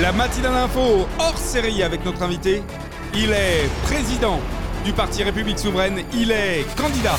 [0.00, 2.62] La matinale info hors série avec notre invité.
[3.14, 4.38] Il est président
[4.84, 6.04] du Parti République Souveraine.
[6.12, 7.16] Il est candidat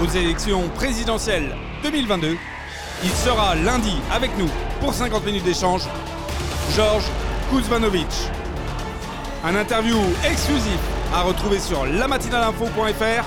[0.00, 2.36] aux élections présidentielles 2022.
[3.02, 4.48] Il sera lundi avec nous
[4.80, 5.82] pour 50 minutes d'échange.
[6.76, 7.10] Georges
[7.50, 8.06] Kuzmanovic.
[9.44, 10.78] Un interview exclusif
[11.12, 13.24] à retrouver sur lamatinalinfo.fr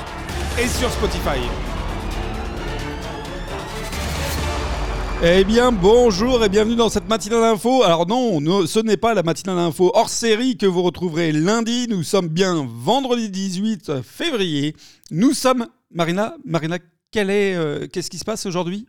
[0.58, 1.42] et sur Spotify.
[5.28, 7.82] Eh bien, bonjour et bienvenue dans cette matinale info.
[7.82, 11.88] Alors non, ce n'est pas la matinale info hors série que vous retrouverez lundi.
[11.90, 14.76] Nous sommes bien vendredi 18 février.
[15.10, 16.36] Nous sommes Marina.
[16.46, 16.78] Marina,
[17.10, 18.86] quel est, euh, qu'est-ce qui se passe aujourd'hui?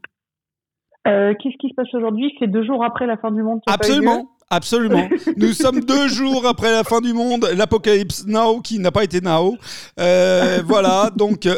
[1.08, 2.30] Euh, Qu'est-ce qui se passe aujourd'hui?
[2.38, 3.60] C'est deux jours après la fin du monde.
[3.66, 4.28] Absolument.
[4.50, 5.08] Absolument.
[5.38, 9.22] Nous sommes deux jours après la fin du monde, l'apocalypse now qui n'a pas été
[9.22, 9.56] now.
[9.98, 11.48] Euh, voilà, donc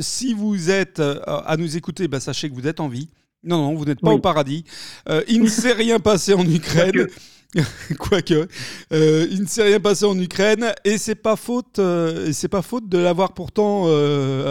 [0.00, 3.10] si vous êtes à nous écouter, bah, sachez que vous êtes en vie.
[3.44, 4.64] Non, non, vous n'êtes pas au paradis.
[5.08, 7.06] Euh, il ne s'est rien passé en Ukraine.
[7.98, 8.46] Quoique,
[8.92, 12.60] euh, il ne s'est rien passé en Ukraine et c'est pas faute, euh, c'est pas
[12.60, 13.86] faute de l'avoir pourtant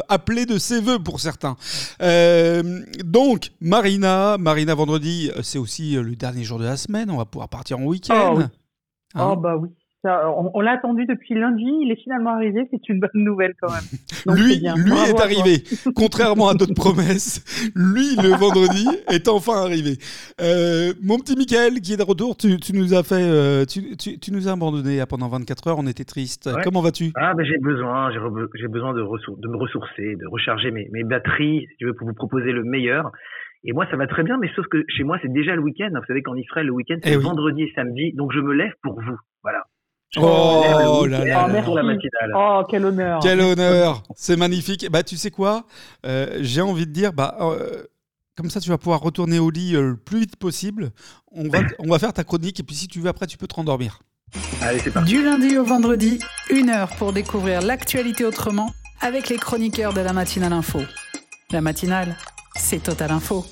[0.09, 1.57] appelé de ses voeux pour certains.
[3.05, 7.11] donc Marina, Marina vendredi, c'est aussi le dernier jour de la semaine.
[7.11, 8.35] On va pouvoir partir en week-end.
[8.35, 8.41] Oh,
[9.13, 9.69] hein oh bah oui
[10.53, 14.35] on, l'a attendu depuis lundi, il est finalement arrivé, c'est une bonne nouvelle quand même.
[14.37, 15.63] lui, lui est arrivé,
[15.95, 17.43] contrairement à d'autres promesses.
[17.75, 19.97] Lui, le vendredi, est enfin arrivé.
[20.41, 24.47] Euh, mon petit Michael, qui est de retour, tu, nous as fait, euh, tu, nous
[24.47, 26.49] as abandonné pendant 24 heures, on était triste.
[26.63, 27.11] Comment vas-tu?
[27.15, 31.67] Ah ben j'ai besoin, j'ai besoin de, de, me ressourcer, de recharger mes, mes batteries,
[31.69, 33.11] si tu veux, pour vous proposer le meilleur.
[33.63, 35.89] Et moi, ça va très bien, mais sauf que chez moi, c'est déjà le week-end.
[35.91, 38.13] Vous savez qu'en Israël, le week-end, c'est eh vendredi et samedi.
[38.13, 39.17] Donc, je me lève pour vous.
[39.43, 39.63] Voilà.
[40.15, 41.47] Oh, là là,
[42.35, 43.19] Oh, quel honneur.
[43.21, 44.03] Quel honneur.
[44.15, 44.89] C'est magnifique.
[44.89, 45.65] Bah, tu sais quoi?
[46.05, 47.83] Euh, J'ai envie de dire, bah, euh,
[48.35, 50.91] comme ça, tu vas pouvoir retourner au lit euh, le plus vite possible.
[51.31, 53.47] On va, on va faire ta chronique et puis si tu veux, après, tu peux
[53.47, 53.99] te rendormir.
[54.61, 55.11] Allez, c'est parti.
[55.11, 58.71] Du lundi au vendredi, une heure pour découvrir l'actualité autrement
[59.01, 60.79] avec les chroniqueurs de la matinale info.
[61.51, 62.17] La matinale,
[62.55, 63.45] c'est Total Info.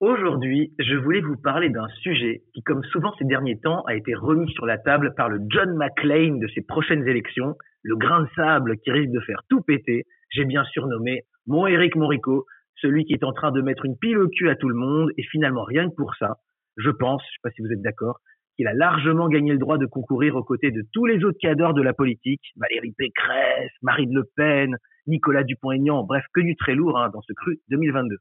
[0.00, 4.14] Aujourd'hui, je voulais vous parler d'un sujet qui, comme souvent ces derniers temps, a été
[4.14, 8.28] remis sur la table par le John McClane de ces prochaines élections, le grain de
[8.34, 10.04] sable qui risque de faire tout péter.
[10.30, 12.46] J'ai bien surnommé mon Eric Morico,
[12.76, 15.10] celui qui est en train de mettre une pile au cul à tout le monde,
[15.18, 16.36] et finalement rien que pour ça,
[16.78, 18.20] je pense, je sais pas si vous êtes d'accord,
[18.56, 21.74] qu'il a largement gagné le droit de concourir aux côtés de tous les autres cadres
[21.74, 26.98] de la politique, Valérie Pécresse, Marine Le Pen, Nicolas Dupont-Aignan, bref, que du très lourd
[26.98, 28.16] hein, dans ce cru 2022.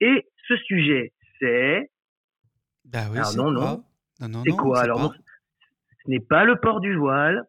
[0.00, 1.90] Et ce sujet, c'est.
[2.84, 3.84] Bah oui, c'est non, non.
[4.20, 5.14] non, c'est quoi Alors,
[6.04, 7.44] ce n'est pas le port du voile.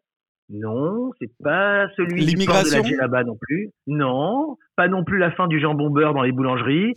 [0.48, 3.70] Non, c'est pas celui du port de la djellaba non plus.
[3.86, 6.94] Non, pas non plus la fin du jambon beurre dans les boulangeries.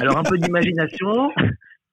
[0.00, 1.30] Alors un peu d'imagination.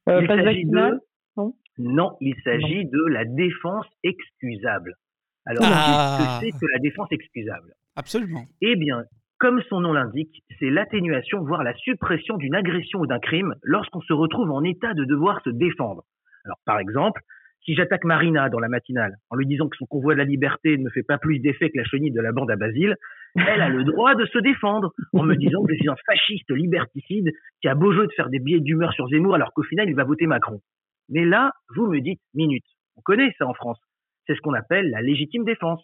[0.10, 1.00] Euh, il s'agit de
[1.38, 1.56] non.
[1.78, 4.98] non, il s'agit de la défense excusable.
[5.46, 6.18] Alors, ah.
[6.42, 7.74] qu'est-ce que c'est que la défense excusable?
[7.96, 8.44] Absolument.
[8.60, 9.06] Eh bien,
[9.44, 14.00] comme son nom l'indique, c'est l'atténuation, voire la suppression d'une agression ou d'un crime lorsqu'on
[14.00, 16.04] se retrouve en état de devoir se défendre.
[16.46, 17.20] Alors, par exemple,
[17.66, 20.78] si j'attaque Marina dans la matinale en lui disant que son convoi de la liberté
[20.78, 22.96] ne fait pas plus d'effet que la chenille de la bande à Basile,
[23.36, 26.50] elle a le droit de se défendre en me disant que je suis un fasciste
[26.50, 27.30] liberticide
[27.62, 29.96] qui a beau jeu de faire des billets d'humeur sur Zemmour alors qu'au final il
[29.96, 30.62] va voter Macron.
[31.10, 32.64] Mais là, vous me dites, minute,
[32.96, 33.82] on connaît ça en France.
[34.26, 35.84] C'est ce qu'on appelle la légitime défense.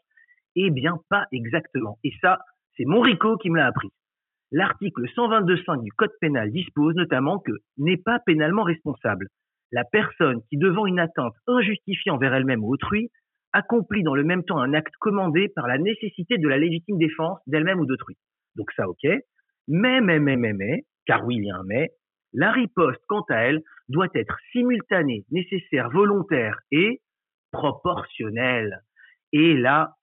[0.55, 1.97] Eh bien, pas exactement.
[2.05, 2.39] Et ça,
[2.77, 3.89] c'est Monrico qui me l'a appris.
[4.51, 9.27] L'article 122.5 du Code pénal dispose notamment que n'est pas pénalement responsable
[9.71, 13.11] la personne qui, devant une atteinte injustifiée envers elle-même ou autrui,
[13.53, 17.39] accomplit dans le même temps un acte commandé par la nécessité de la légitime défense
[17.47, 18.15] d'elle-même ou d'autrui.
[18.55, 19.03] Donc ça, ok.
[19.67, 21.89] Mais, mais, mais, mais, mais, car oui, il y a un mais,
[22.33, 27.01] la riposte, quant à elle, doit être simultanée, nécessaire, volontaire et
[27.51, 28.81] proportionnelle.
[29.31, 29.93] Et là,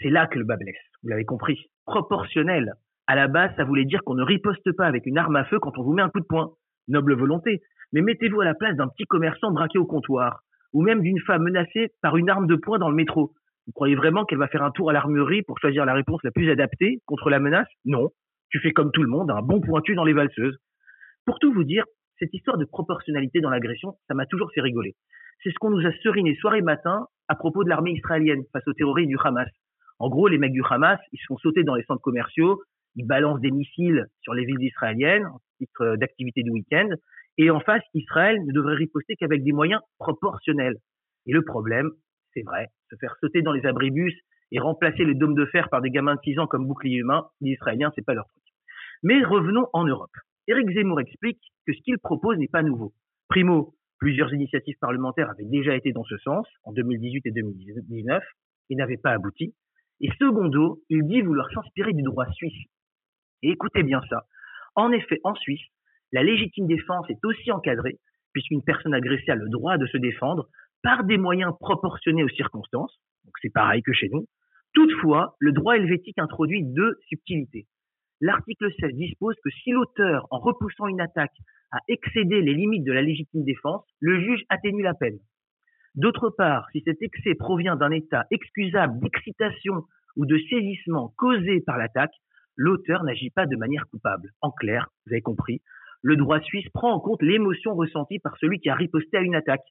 [0.00, 0.76] c'est là que le bas blesse.
[1.02, 2.74] Vous l'avez compris proportionnel.
[3.06, 5.58] À la base, ça voulait dire qu'on ne riposte pas avec une arme à feu
[5.58, 6.52] quand on vous met un coup de poing.
[6.88, 7.62] Noble volonté.
[7.92, 10.40] Mais mettez-vous à la place d'un petit commerçant braqué au comptoir,
[10.72, 13.32] ou même d'une femme menacée par une arme de poing dans le métro.
[13.66, 16.30] Vous croyez vraiment qu'elle va faire un tour à l'armurerie pour choisir la réponse la
[16.30, 17.68] plus adaptée contre la menace?
[17.84, 18.10] Non.
[18.50, 20.56] Tu fais comme tout le monde, un bon pointu dans les valseuses.
[21.24, 21.84] Pour tout vous dire,
[22.18, 24.94] cette histoire de proportionnalité dans l'agression, ça m'a toujours fait rigoler.
[25.42, 28.66] C'est ce qu'on nous a seriné soir et matin à propos de l'armée israélienne face
[28.66, 29.48] aux terroristes du Hamas.
[29.98, 32.62] En gros, les mecs du Hamas, ils se font sauter dans les centres commerciaux,
[32.96, 36.88] ils balancent des missiles sur les villes israéliennes en titre d'activité du week-end,
[37.38, 40.76] et en face, Israël ne devrait riposter qu'avec des moyens proportionnels.
[41.26, 41.90] Et le problème,
[42.32, 44.14] c'est vrai, se faire sauter dans les abribus
[44.52, 47.26] et remplacer les dômes de fer par des gamins de 6 ans comme bouclier humain,
[47.40, 48.42] les Israéliens, c'est pas leur truc.
[49.02, 50.12] Mais revenons en Europe.
[50.46, 52.92] Éric Zemmour explique que ce qu'il propose n'est pas nouveau.
[53.28, 58.22] Primo, plusieurs initiatives parlementaires avaient déjà été dans ce sens, en 2018 et 2019,
[58.70, 59.54] et n'avaient pas abouti.
[60.00, 62.66] Et secondo, il dit vouloir s'inspirer du droit suisse.
[63.42, 64.24] Et écoutez bien ça.
[64.74, 65.64] En effet, en Suisse,
[66.12, 67.98] la légitime défense est aussi encadrée,
[68.32, 70.48] puisqu'une personne agressée a le droit de se défendre
[70.82, 72.98] par des moyens proportionnés aux circonstances.
[73.24, 74.26] Donc c'est pareil que chez nous.
[74.74, 77.66] Toutefois, le droit helvétique introduit deux subtilités.
[78.20, 81.36] L'article 16 dispose que si l'auteur, en repoussant une attaque,
[81.72, 85.18] a excédé les limites de la légitime défense, le juge atténue la peine.
[85.94, 89.84] D'autre part, si cet excès provient d'un état excusable d'excitation
[90.16, 92.14] ou de saisissement causé par l'attaque,
[92.56, 94.30] l'auteur n'agit pas de manière coupable.
[94.40, 95.62] En clair, vous avez compris,
[96.02, 99.36] le droit suisse prend en compte l'émotion ressentie par celui qui a riposté à une
[99.36, 99.64] attaque.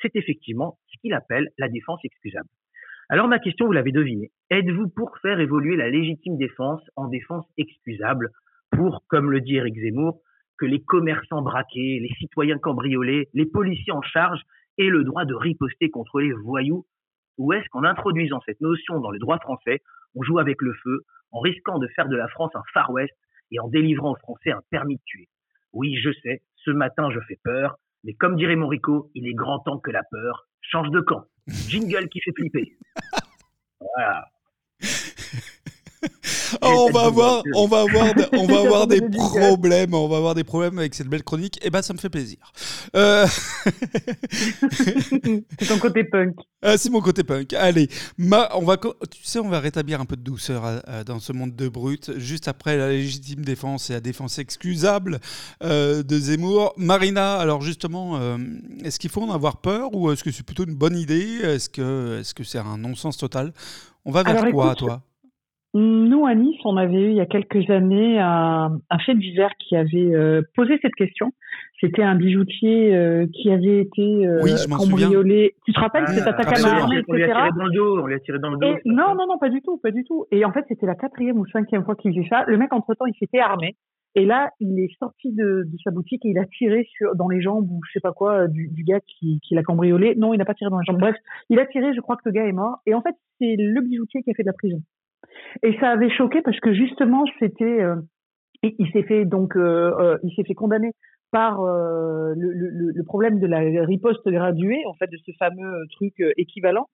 [0.00, 2.48] C'est effectivement ce qu'il appelle la défense excusable.
[3.08, 7.46] Alors ma question, vous l'avez deviné, êtes-vous pour faire évoluer la légitime défense en défense
[7.58, 8.30] excusable
[8.70, 10.20] pour, comme le dit Eric Zemmour,
[10.56, 14.40] que les commerçants braqués, les citoyens cambriolés, les policiers en charge
[14.78, 16.86] aient le droit de riposter contre les voyous
[17.38, 19.82] Ou est-ce qu'en introduisant cette notion dans le droit français,
[20.14, 23.14] on joue avec le feu en risquant de faire de la France un Far West
[23.50, 25.28] et en délivrant aux Français un permis de tuer?
[25.72, 29.58] Oui, je sais, ce matin je fais peur, mais comme dirait Morico, il est grand
[29.60, 31.24] temps que la peur change de camp.
[31.48, 32.76] Jingle qui fait flipper.
[33.96, 34.24] Voilà.
[36.62, 40.34] Oh, on va avoir, on va avoir, on va avoir des problèmes, on va avoir
[40.34, 41.58] des problèmes avec cette belle chronique.
[41.58, 42.38] Et eh ben, ça me fait plaisir.
[42.96, 43.26] Euh...
[44.70, 46.36] c'est ton côté punk.
[46.62, 47.52] Ah, c'est mon côté punk.
[47.52, 51.04] Allez, ma, on va, tu sais, on va rétablir un peu de douceur euh, euh,
[51.04, 52.16] dans ce monde de brut.
[52.18, 55.20] Juste après la légitime défense et la défense excusable
[55.62, 56.72] euh, de Zemmour.
[56.76, 58.18] Marina, alors justement,
[58.82, 61.40] est-ce qu'il faut en avoir peur ou est-ce que c'est plutôt une bonne idée?
[61.42, 63.52] Est-ce que, est-ce que c'est un non-sens total?
[64.04, 65.02] On va vers quoi, toi?
[65.74, 69.50] Nous, à Nice, on avait eu il y a quelques années un, un fait divers
[69.58, 71.32] qui avait euh, posé cette question.
[71.80, 74.40] C'était un bijoutier euh, qui avait été euh,
[74.70, 75.56] cambriolé.
[75.66, 77.08] Tu te rappelles cette attaque à main armée, etc.
[77.08, 78.02] On lui a tiré dans le dos.
[78.02, 78.78] On lui a tiré dans le dos.
[78.84, 80.26] non, non, non, pas du tout, pas du tout.
[80.30, 82.44] Et en fait, c'était la quatrième ou cinquième fois qu'il faisait ça.
[82.46, 83.76] Le mec, entre-temps, il s'était armé.
[84.14, 87.28] Et là, il est sorti de, de, sa boutique et il a tiré sur, dans
[87.28, 90.14] les jambes ou je sais pas quoi du, du gars qui, qui l'a cambriolé.
[90.14, 91.00] Non, il n'a pas tiré dans les jambes.
[91.00, 91.16] Bref,
[91.50, 91.92] il a tiré.
[91.94, 92.78] Je crois que le gars est mort.
[92.86, 94.80] Et en fait, c'est le bijoutier qui a fait de la prison.
[95.62, 97.96] Et ça avait choqué parce que justement, c'était, euh,
[98.62, 100.92] il, s'est fait donc, euh, euh, il s'est fait condamner
[101.30, 106.86] par le, problème de la riposte graduée, en fait, de ce fameux truc équivalent.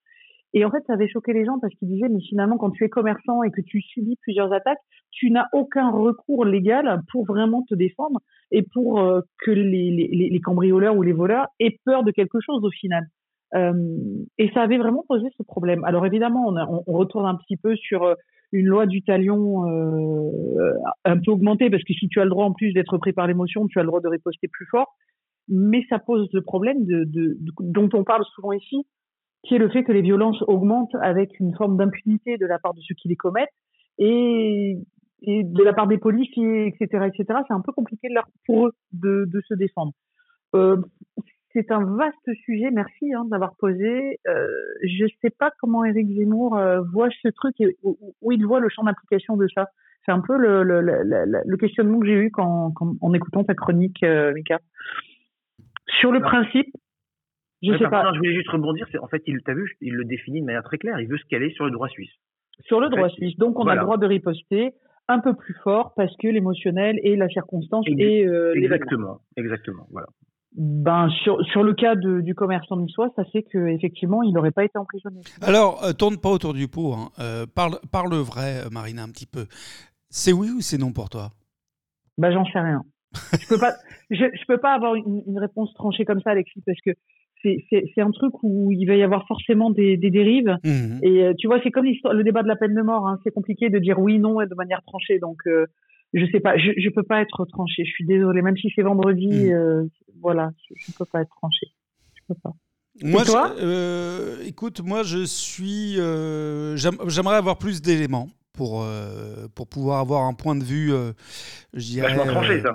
[0.55, 2.85] Et en fait, ça avait choqué les gens parce qu'ils disaient, mais finalement, quand tu
[2.85, 4.81] es commerçant et que tu subis plusieurs attaques,
[5.11, 8.99] tu n'as aucun recours légal pour vraiment te défendre et pour
[9.44, 13.05] que les, cambrioleurs ou les voleurs aient peur de quelque chose au final.
[13.55, 13.73] Euh,
[14.38, 15.85] et ça avait vraiment posé ce problème.
[15.85, 16.52] Alors évidemment,
[16.87, 18.14] on, retourne un petit peu sur euh,
[18.52, 20.73] une loi du talion euh,
[21.05, 23.26] un peu augmentée, parce que si tu as le droit en plus d'être pris par
[23.26, 24.94] l'émotion, tu as le droit de riposter plus fort.
[25.49, 26.87] Mais ça pose le problème
[27.61, 28.87] dont on parle souvent ici,
[29.43, 32.75] qui est le fait que les violences augmentent avec une forme d'impunité de la part
[32.75, 33.49] de ceux qui les commettent
[33.99, 34.79] et,
[35.23, 37.41] de la part des policiers, etc., etc.
[37.49, 38.08] C'est un peu compliqué
[38.47, 39.93] pour eux de, se défendre.
[41.52, 42.70] C'est un vaste sujet.
[42.70, 44.20] Merci hein, d'avoir posé.
[44.29, 44.49] Euh,
[44.82, 48.61] je ne sais pas comment Éric Zemmour euh, voit ce truc et où, il voit
[48.61, 49.69] le champ d'application de ça.
[50.07, 51.02] C'est un peu le, le, le,
[51.45, 54.61] le questionnement que j'ai eu quand, quand, en écoutant ta chronique, euh, Mika.
[56.00, 56.75] Sur le principe,
[57.62, 58.11] je ne sais pas.
[58.14, 58.87] je voulais juste rebondir.
[59.02, 60.99] En fait, il t'a vu, il le définit de manière très claire.
[61.00, 62.12] Il veut se caler sur le droit suisse.
[62.64, 63.37] Sur le droit suisse.
[63.37, 64.73] Donc, on a le droit de riposter
[65.09, 69.87] un peu plus fort parce que l'émotionnel et la circonstance et euh, exactement, exactement.
[69.90, 70.07] Voilà.
[70.57, 74.64] Ben, sur, sur le cas de, du commerçant niçois, ça fait qu'effectivement, il n'aurait pas
[74.64, 75.21] été emprisonné.
[75.42, 76.92] Alors, euh, tourne pas autour du pot.
[76.92, 77.11] Hein.
[77.21, 79.47] Euh, parle, parle vrai, euh, Marina, un petit peu.
[80.09, 81.30] C'est oui ou c'est non pour toi?
[82.19, 82.83] Ben, j'en sais rien.
[83.40, 83.75] je peux pas,
[84.11, 86.90] je, je, peux pas avoir une, une, réponse tranchée comme ça, Alexis, parce que
[87.42, 90.59] c'est un truc où il va y avoir forcément des, des dérives.
[90.64, 93.07] Mmh Et tu vois, c'est comme le débat de la peine de mort.
[93.07, 93.19] Hein.
[93.25, 95.19] C'est compliqué de dire oui, non, de manière tranchée.
[95.21, 95.38] Donc,
[96.12, 97.85] je sais pas, je, je peux pas être tranché.
[97.85, 99.52] Je suis désolée, même si c'est vendredi, hmm.
[99.52, 99.85] euh,
[100.21, 101.67] voilà, je, ne peux pas être tranché.
[102.14, 102.52] Je peux pas.
[103.02, 103.23] Moi,
[103.59, 108.85] euh, écoute, moi je suis, euh, j'aimerais avoir plus d'éléments pour
[109.55, 110.93] pour pouvoir avoir un point de vue,
[111.73, 112.14] je dirais.
[112.26, 112.75] tranché ça.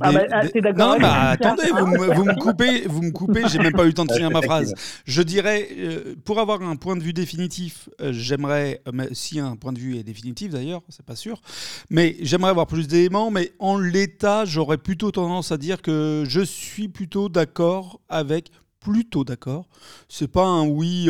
[0.00, 0.42] Ah bah, ah,
[0.76, 3.88] non, mais attendez, vous me, vous me, coupez, vous me coupez, j'ai même pas eu
[3.88, 4.74] le temps de finir ma phrase.
[5.06, 9.56] Je dirais, euh, pour avoir un point de vue définitif, euh, j'aimerais, euh, si un
[9.56, 11.40] point de vue est définitif d'ailleurs, c'est pas sûr,
[11.88, 16.42] mais j'aimerais avoir plus d'éléments, mais en l'état, j'aurais plutôt tendance à dire que je
[16.42, 19.68] suis plutôt d'accord avec plutôt d'accord.
[20.08, 21.08] C'est pas un oui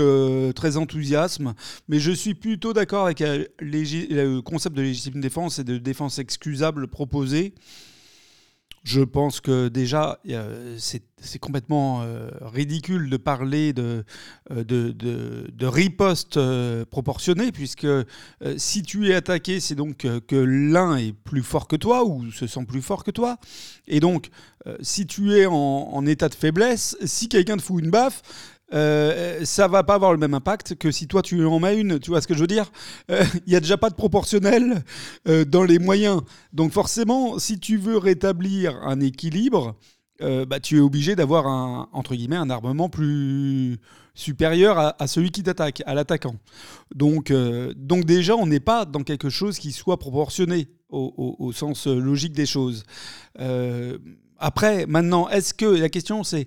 [0.55, 1.55] très enthousiasme,
[1.89, 6.89] mais je suis plutôt d'accord avec le concept de légitime défense et de défense excusable
[6.89, 7.55] proposé
[8.82, 10.18] je pense que déjà,
[10.75, 14.04] c'est complètement euh, ridicule de parler de,
[14.50, 17.87] euh, de, de, riposte euh, proportionnée, puisque
[18.56, 22.46] si tu es attaqué, c'est donc que l'un est plus fort que toi ou se
[22.46, 23.37] sent plus fort que toi.
[23.87, 24.30] Et donc,
[24.80, 28.22] si tu es en, en état de faiblesse, si quelqu'un te fout une baffe,
[28.73, 31.99] euh, ça va pas avoir le même impact que si toi tu en mets une.
[31.99, 32.71] Tu vois ce que je veux dire?
[33.11, 34.85] Euh, Il y a déjà pas de proportionnel
[35.29, 36.23] euh, dans les moyens.
[36.53, 39.77] Donc forcément, si tu veux rétablir un équilibre,
[40.21, 43.79] bah, tu es obligé d'avoir un entre guillemets un armement plus
[44.12, 46.35] supérieur à, celui qui t'attaque, à l'attaquant.
[46.95, 47.33] Donc,
[47.75, 52.45] donc déjà, on n'est pas dans quelque chose qui soit proportionné au sens logique des
[52.45, 52.85] choses.
[54.39, 56.47] après, maintenant, est-ce que la question c'est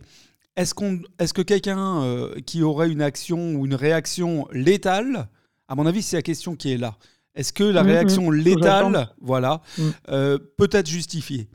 [0.56, 5.28] est-ce, qu'on, est-ce que quelqu'un euh, qui aurait une action ou une réaction létale,
[5.68, 6.94] à mon avis, c'est la question qui est là.
[7.36, 7.86] Est-ce que la mm-hmm.
[7.88, 9.82] réaction létale, voilà, mm.
[10.10, 11.48] euh, peut être justifiée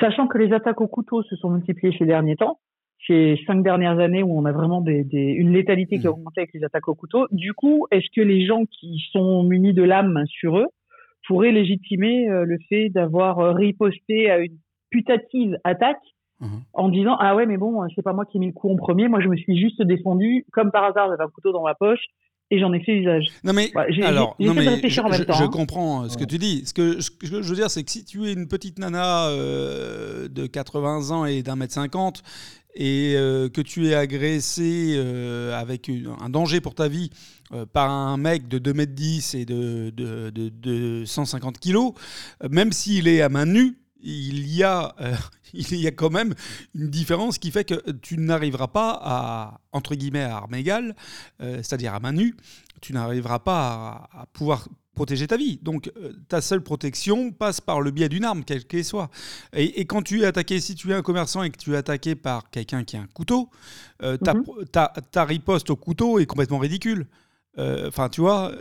[0.00, 2.60] Sachant que les attaques au couteau se sont multipliées ces derniers temps,
[3.06, 6.12] ces cinq dernières années où on a vraiment une létalité qui a mm.
[6.12, 9.72] augmenté avec les attaques au couteau, du coup, est-ce que les gens qui sont munis
[9.72, 10.66] de l'âme sur eux
[11.26, 14.58] pourraient légitimer euh, le fait d'avoir riposté à une
[14.90, 15.96] putative attaque
[16.74, 18.76] En disant ah ouais mais bon c'est pas moi qui ai mis le coup en
[18.76, 21.74] premier moi je me suis juste défendu comme par hasard j'avais un couteau dans ma
[21.74, 22.02] poche
[22.50, 23.26] et j'en ai fait usage.
[23.44, 23.70] Non mais
[24.02, 25.48] alors non mais je, je hein.
[25.48, 26.64] comprends euh, ce que tu dis.
[26.64, 30.46] Ce que, je veux dire c'est que si tu es une petite nana euh, de
[30.46, 32.22] 80 ans et d'un mètre 50
[32.78, 34.96] et euh, que tu es agressé
[35.54, 35.90] avec
[36.20, 37.10] un danger pour ta vie
[37.72, 41.92] par un mec de 2 mètres 10 et de, de, de, de 150 kilos,
[42.50, 45.14] même s'il est à main nue, il y, a, euh,
[45.54, 46.34] il y a quand même
[46.74, 50.96] une différence qui fait que tu n'arriveras pas à, entre guillemets, à armes égales,
[51.40, 52.36] euh, c'est-à-dire à main nue,
[52.80, 55.58] tu n'arriveras pas à, pouvoir protéger ta vie.
[55.62, 59.10] Donc euh, ta seule protection passe par le biais d'une arme, quelle qu'elle soit.
[59.52, 62.14] Et, quand tu es attaqué, si tu es un commerçant et que tu es attaqué
[62.14, 63.50] par quelqu'un qui a un couteau,
[63.98, 64.44] ta, mhm.
[65.10, 67.06] ta, riposte au couteau est complètement ridicule.
[67.58, 68.52] Enfin, tu vois,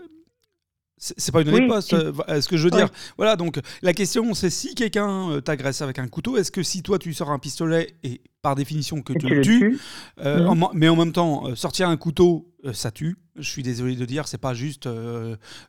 [1.17, 2.89] c'est pas une riposte, euh, ce que je veux dire.
[3.17, 6.81] Voilà, donc la question c'est si quelqu'un euh, t'agresse avec un couteau, est-ce que si
[6.81, 9.79] toi tu sors un pistolet et par définition que tu le tues,
[10.19, 10.67] euh, mhm.
[10.74, 13.17] mais en même temps sortir un couteau, ça tue.
[13.38, 14.88] Je suis désolé de dire, c'est pas juste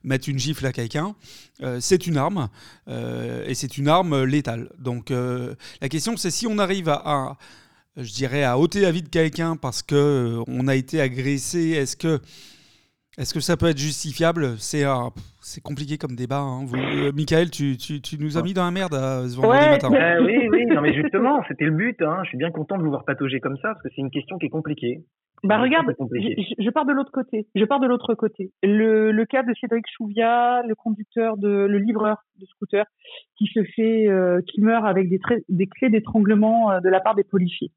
[0.04, 1.14] mettre une gifle à quelqu'un,
[1.80, 2.48] c'est une arme
[2.86, 4.70] et c'est une arme létale.
[4.78, 7.38] Donc la question c'est si on arrive à,
[7.96, 11.96] je dirais, à ôter la vie de quelqu'un parce que on a été agressé, est-ce
[11.96, 12.20] que
[13.18, 14.58] est-ce que ça peut être justifiable?
[14.58, 14.84] C'est
[15.40, 16.40] c'est compliqué comme débat.
[16.40, 16.66] Hein.
[16.74, 19.90] Euh, Michael, tu, tu, tu, nous as mis dans la merde à ce vendredi matin.
[19.92, 22.02] Euh, oui, oui, non, mais justement, c'était le but.
[22.02, 22.18] Hein.
[22.24, 24.38] Je suis bien content de vous voir patauger comme ça parce que c'est une question
[24.38, 25.04] qui est compliquée.
[25.44, 27.46] Bah regarde, je, je, pars de l'autre côté.
[27.54, 28.50] Je pars de l'autre côté.
[28.62, 32.84] Le, le, cas de Cédric Chouvia, le conducteur de, le livreur de scooter,
[33.38, 37.24] qui se fait, euh, qui meurt avec des, des clés d'étranglement de la part des
[37.24, 37.70] policiers.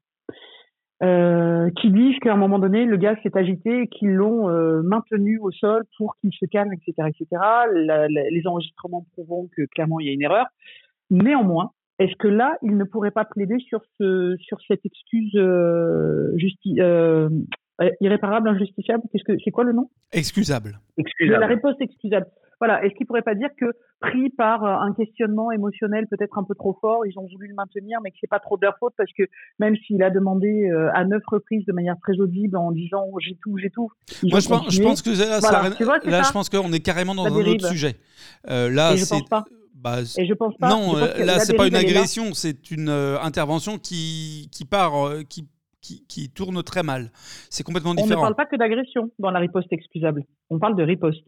[1.02, 4.82] Euh, qui disent qu'à un moment donné, le gaz s'est agité et qu'ils l'ont euh,
[4.82, 7.42] maintenu au sol pour qu'il se calme, etc., etc.
[8.08, 10.44] les enregistrements prouvent que clairement il y a une erreur.
[11.08, 16.36] Néanmoins, est-ce que là, il ne pourrait pas plaider sur ce sur cette excuse euh,
[16.80, 17.28] euh
[18.02, 19.02] irréparable, injustifiable?
[19.10, 19.88] Qu'est-ce que c'est quoi le nom?
[20.12, 20.80] Excusable.
[20.98, 21.40] Excusable.
[21.40, 22.26] La réponse excusable.
[22.60, 22.84] Voilà.
[22.84, 26.54] Est-ce qu'il pourrait pas dire que pris par euh, un questionnement émotionnel peut-être un peu
[26.54, 28.94] trop fort, ils ont voulu le maintenir, mais que c'est pas trop de leur faute
[28.96, 29.24] parce que
[29.58, 33.18] même s'il a demandé euh, à neuf reprises de manière très audible en disant oh,
[33.20, 33.90] j'ai tout, j'ai tout.
[34.24, 35.40] Moi, je pense, je pense, que là,
[36.04, 37.96] là je pense qu'on est carrément dans un autre sujet.
[38.48, 38.94] Euh, là,
[39.28, 39.44] pas.
[39.74, 40.68] Bah, et je pense pas.
[40.68, 44.92] Non, là, c'est pas une agression, c'est une intervention qui, qui part,
[45.28, 45.48] qui
[45.82, 47.10] qui, qui, tourne très mal.
[47.48, 48.20] C'est complètement différent.
[48.20, 50.24] On ne parle pas que d'agression dans la riposte excusable.
[50.50, 51.24] On parle de riposte.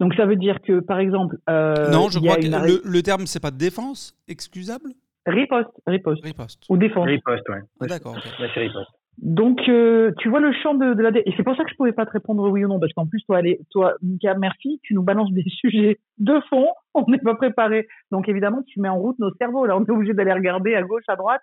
[0.00, 1.36] Donc ça veut dire que, par exemple...
[1.48, 4.90] Euh, non, je crois que le, le, terme, c'est pas défense excusable?
[5.26, 6.24] Riposte, riposte.
[6.24, 6.62] Riposte.
[6.68, 7.06] Ou défense.
[7.06, 7.60] Riposte, ouais.
[7.80, 8.16] Ah, d'accord.
[8.38, 8.90] c'est riposte.
[9.18, 11.10] Donc, euh, tu vois le champ de, de la...
[11.10, 13.06] Et c'est pour ça que je pouvais pas te répondre oui ou non, parce qu'en
[13.06, 17.18] plus, toi, allez, toi, Mika, merci, tu nous balances des sujets de fond, on n'est
[17.18, 17.88] pas préparé.
[18.12, 19.66] Donc, évidemment, tu mets en route nos cerveaux.
[19.66, 21.42] Là, on est obligé d'aller regarder à gauche, à droite.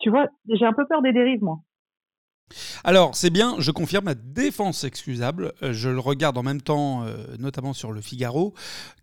[0.00, 1.58] Tu vois, j'ai un peu peur des dérives, moi.
[2.84, 5.52] Alors, c'est bien, je confirme la défense excusable.
[5.62, 8.54] Euh, je le regarde en même temps, euh, notamment sur le Figaro.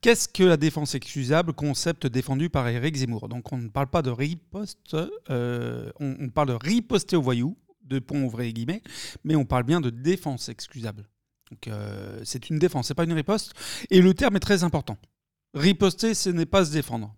[0.02, 3.30] Qu'est-ce que la défense excusable Concept défendu par Eric Zemmour?
[3.30, 4.96] Donc, on ne parle pas de riposte,
[5.30, 8.82] euh, on, parle de riposter aux voyous, de pont ouvrés guillemets,
[9.24, 11.08] mais on parle bien de défense excusable.
[11.50, 11.74] Donc,
[12.26, 13.54] c'est une défense, c'est pas une riposte.
[13.90, 14.98] Et le terme est très important.
[15.54, 17.16] Riposter, ce n'est pas se défendre.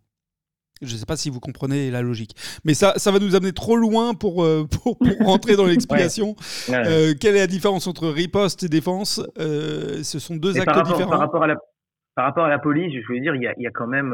[0.81, 2.35] Je ne sais pas si vous comprenez la logique.
[2.63, 6.35] Mais ça, ça va nous amener trop loin pour, euh, pour, rentrer dans l'explication.
[6.69, 9.21] Euh, quelle est la différence entre riposte et défense?
[9.39, 11.09] Euh, Ce sont deux actes différents.
[11.09, 11.55] Par rapport, à la,
[12.15, 13.87] par rapport à la police, je voulais dire, il y a, il y a quand
[13.87, 14.13] même,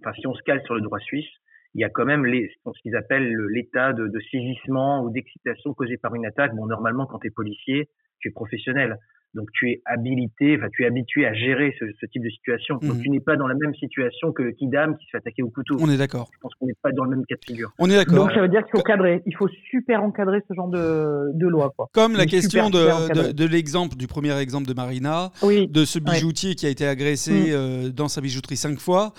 [0.00, 1.28] enfin, si on se cale sur le droit suisse,
[1.74, 5.72] il y a quand même les, ce qu'ils appellent l'état de, de saisissement ou d'excitation
[5.72, 6.54] causé par une attaque.
[6.54, 8.98] Bon, normalement, quand tu es policier, tu es professionnel.
[9.34, 12.76] Donc tu es habilité, enfin tu es habitué à gérer ce, ce type de situation.
[12.76, 13.02] Donc mhm.
[13.02, 15.48] tu n'es pas dans la même situation que le kidam qui se fait attaquer au
[15.48, 15.76] couteau.
[15.80, 16.28] On est d'accord.
[16.32, 17.72] Je pense qu'on n'est pas dans le même cas de figure.
[17.78, 18.26] On est d'accord.
[18.26, 21.46] Donc ça veut dire qu'il faut cadrer, il faut super encadrer ce genre de, de
[21.46, 21.72] loi.
[21.76, 21.88] Quoi.
[21.92, 25.66] Comme la question de, de, de l'exemple, du premier exemple de Marina, oui.
[25.66, 27.52] de ce bijoutier qui a été agressé mm.
[27.52, 29.12] euh, dans sa bijouterie cinq fois.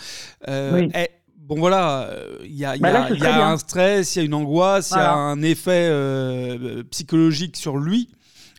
[0.47, 0.89] Euh, oui.
[0.93, 1.09] est,
[1.45, 2.09] Bon voilà,
[2.45, 4.93] il y a, bah là, y a un stress, il y a une angoisse, il
[4.93, 5.09] voilà.
[5.09, 8.07] y a un effet euh, psychologique sur lui.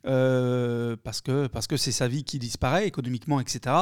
[0.06, 3.75] Euh, parce que parce que c'est sa vie qui disparaît économiquement, etc.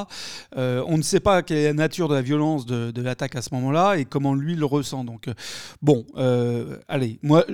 [0.57, 3.35] Euh, on ne sait pas quelle est la nature de la violence de, de l'attaque
[3.37, 5.05] à ce moment-là et comment lui le ressent.
[5.05, 5.35] Donc euh,
[5.81, 7.45] bon, euh, allez, moi,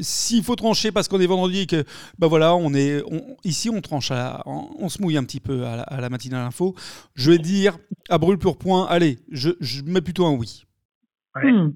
[0.00, 1.84] s'il faut trancher parce qu'on est vendredi et que
[2.18, 5.40] bah voilà, on est on, ici on tranche, à, on, on, se mouille un petit
[5.40, 6.74] peu à la, à la matinale info.
[7.14, 10.64] Je vais dire à brûle pour point, allez, je, je mets plutôt un oui.
[11.34, 11.50] Ouais.
[11.50, 11.72] Hmm.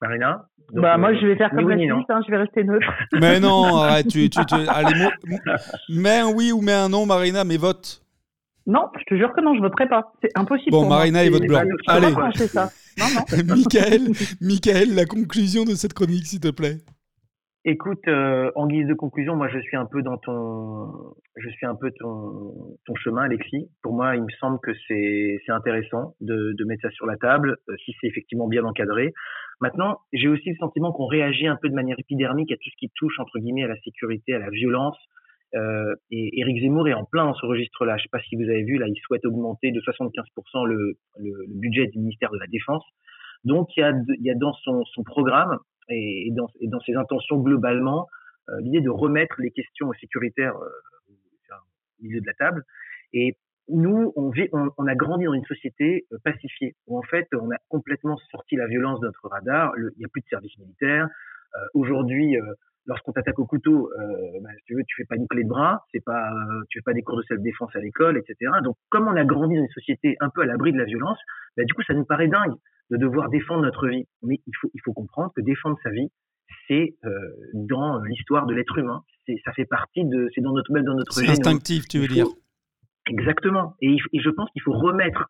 [0.00, 0.48] Marina?
[0.74, 2.92] Donc, bah, euh, moi, je vais faire comme la Suisse, hein, je vais rester neutre.
[3.20, 5.06] Mais non, arrête, tu, tu, tu allez,
[5.88, 8.02] mets un oui ou mets un non, Marina, mais vote.
[8.66, 10.12] Non, je te jure que non, je voterai pas.
[10.20, 10.72] C'est impossible.
[10.72, 11.62] Bon, Marina, il vote blanc.
[11.86, 12.10] Allez.
[12.48, 12.70] Ça.
[12.98, 13.54] Non, non.
[13.56, 16.78] Michael, Michael, la conclusion de cette chronique, s'il te plaît.
[17.66, 21.64] Écoute, euh, en guise de conclusion, moi je suis un peu dans ton, je suis
[21.64, 23.70] un peu ton, ton chemin, Alexis.
[23.82, 27.16] Pour moi, il me semble que c'est c'est intéressant de, de mettre ça sur la
[27.16, 29.14] table, euh, si c'est effectivement bien encadré.
[29.60, 32.76] Maintenant, j'ai aussi le sentiment qu'on réagit un peu de manière épidermique à tout ce
[32.76, 34.96] qui touche entre guillemets à la sécurité, à la violence.
[35.54, 37.96] Euh, et Éric Zemmour est en plein dans ce registre-là.
[37.96, 41.30] Je sais pas si vous avez vu, là, il souhaite augmenter de 75% le, le,
[41.46, 42.82] le budget du ministère de la Défense.
[43.44, 45.58] Donc, il y a, il y a dans son, son programme
[45.88, 48.08] et, dans, et dans ses intentions globalement,
[48.48, 51.54] euh, l'idée de remettre les questions sécuritaires euh,
[52.00, 52.62] au milieu de la table.
[53.12, 53.36] Et
[53.68, 57.26] nous, on, vit, on, on, a grandi dans une société euh, pacifiée, où en fait,
[57.32, 59.72] on a complètement sorti la violence de notre radar.
[59.76, 61.08] Le, il n'y a plus de service militaire.
[61.56, 62.42] Euh, Aujourd'hui, euh,
[62.86, 65.48] lorsqu'on t'attaque au couteau, euh, bah, si tu veux, tu fais pas une clé de
[65.48, 66.30] bras, c'est pas,
[66.68, 68.52] tu fais pas des cours de self-défense à l'école, etc.
[68.62, 71.18] Donc, comme on a grandi dans une société un peu à l'abri de la violence,
[71.56, 72.54] bah, du coup, ça nous paraît dingue
[72.90, 74.06] de devoir défendre notre vie.
[74.22, 76.10] Mais il faut, il faut comprendre que défendre sa vie,
[76.68, 77.10] c'est euh,
[77.54, 79.02] dans l'histoire de l'être humain.
[79.26, 82.26] C'est, ça fait partie de, c'est dans notre, dans notre C'est instinctif, tu veux dire.
[83.08, 83.74] Exactement.
[83.80, 85.28] Et, et, je pense qu'il faut remettre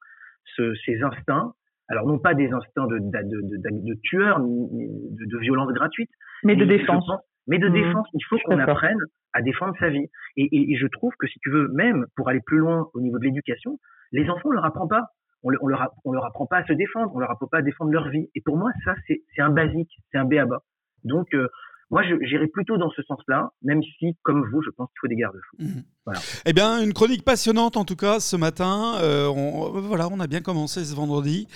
[0.57, 1.53] ce, ces instincts,
[1.89, 6.11] alors non pas des instincts de, de, de, de, de tueur, de, de violence gratuite,
[6.45, 7.07] mais de défense.
[7.07, 7.73] Pense, mais de mmh.
[7.73, 8.99] défense, il faut qu'on apprenne
[9.33, 10.07] à défendre sa vie.
[10.37, 13.01] Et, et, et, je trouve que si tu veux, même pour aller plus loin au
[13.01, 13.79] niveau de l'éducation,
[14.13, 15.09] les enfants, on leur apprend pas
[15.45, 17.63] on, on, leur, on leur apprend pas à se défendre, on leur apprend pas à
[17.63, 18.29] défendre leur vie.
[18.35, 20.63] Et pour moi, ça, c'est un basique, c'est un béaba.
[21.05, 21.49] Donc, euh,
[21.95, 25.15] moi, j'irais plutôt dans ce sens-là, même si, comme vous, je pense qu'il faut des
[25.15, 25.57] garde-fous.
[25.61, 25.83] Mmh.
[26.05, 26.21] Voilà.
[26.45, 28.97] Eh bien, une chronique passionnante en tout cas ce matin.
[29.01, 31.47] Euh, on, voilà, on a bien commencé ce vendredi.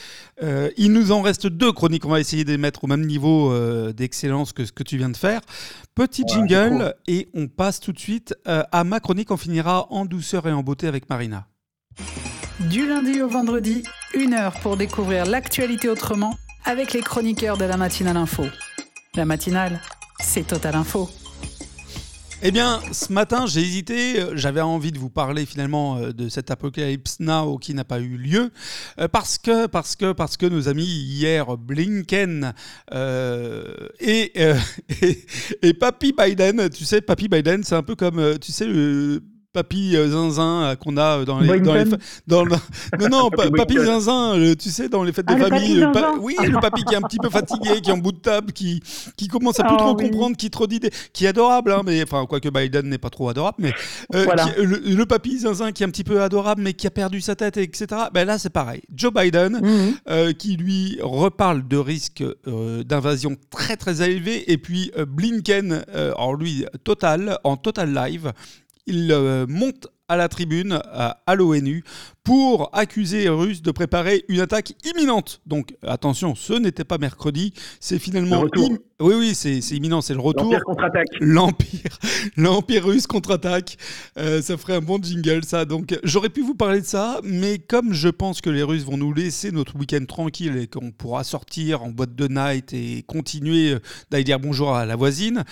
[0.44, 2.06] Euh, il nous en reste deux chroniques.
[2.06, 4.96] On va essayer de les mettre au même niveau euh, d'excellence que ce que tu
[4.96, 5.40] viens de faire.
[5.96, 9.32] Petit ouais, jingle et on passe tout de suite euh, à ma chronique.
[9.32, 11.48] On finira en douceur et en beauté avec Marina.
[12.70, 13.82] Du lundi au vendredi,
[14.14, 18.44] une heure pour découvrir l'actualité autrement avec les chroniqueurs de la matinale info.
[19.16, 19.80] La matinale,
[20.20, 21.08] c'est Total Info.
[22.40, 24.24] Eh bien, ce matin, j'ai hésité.
[24.34, 28.52] J'avais envie de vous parler finalement de cet apocalypse now qui n'a pas eu lieu
[29.10, 32.54] parce que parce que parce que nos amis hier Blinken
[32.92, 34.54] euh, et, euh,
[35.02, 35.26] et,
[35.62, 39.20] et Papy Biden, tu sais, Papy Biden, c'est un peu comme tu sais le
[39.52, 41.84] papy zinzin qu'on a dans les, dans les
[42.26, 42.50] dans le,
[43.00, 45.90] non non pa, papy zinzin le, tu sais dans les fêtes de ah, famille le
[45.92, 48.18] pa, oui le papy qui est un petit peu fatigué qui est en bout de
[48.18, 48.82] table qui
[49.16, 50.10] qui commence à plus oh, trop oui.
[50.10, 53.28] comprendre qui trop d'idées qui est adorable hein, mais enfin quoique Biden n'est pas trop
[53.28, 53.72] adorable mais
[54.14, 54.48] euh, voilà.
[54.48, 57.34] qui, le, papy zinzin qui est un petit peu adorable mais qui a perdu sa
[57.34, 59.94] tête etc ben là c'est pareil Joe Biden mm -hmm.
[60.10, 65.84] euh, qui lui reparle de risques euh, d'invasion très très élevés et puis euh, Blinken
[65.94, 68.32] alors lui total en total live
[68.88, 71.84] il euh, monte à la tribune à, à l'ONU
[72.24, 75.40] pour accuser les Russes de préparer une attaque imminente.
[75.46, 78.78] Donc attention, ce n'était pas mercredi, c'est finalement im...
[79.00, 80.44] oui oui c'est imminent, c'est le retour.
[80.44, 81.08] L'empire contre-attaque.
[81.20, 81.98] L'empire,
[82.36, 83.76] l'empire russe contre-attaque.
[84.18, 85.66] Euh, ça ferait un bon jingle ça.
[85.66, 88.96] Donc j'aurais pu vous parler de ça, mais comme je pense que les Russes vont
[88.96, 93.72] nous laisser notre week-end tranquille et qu'on pourra sortir en boîte de night et continuer
[93.72, 93.78] euh,
[94.10, 95.44] d'aller dire bonjour à la voisine,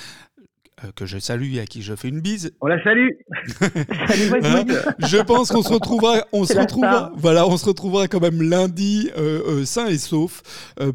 [0.85, 2.53] euh, que je salue et à qui je fais une bise.
[2.61, 3.09] On la salue.
[3.49, 4.65] Salut hein
[4.99, 9.11] je pense qu'on se retrouvera, on se retrouvera, voilà, on se retrouvera quand même lundi
[9.17, 10.43] euh, euh, sain et sauf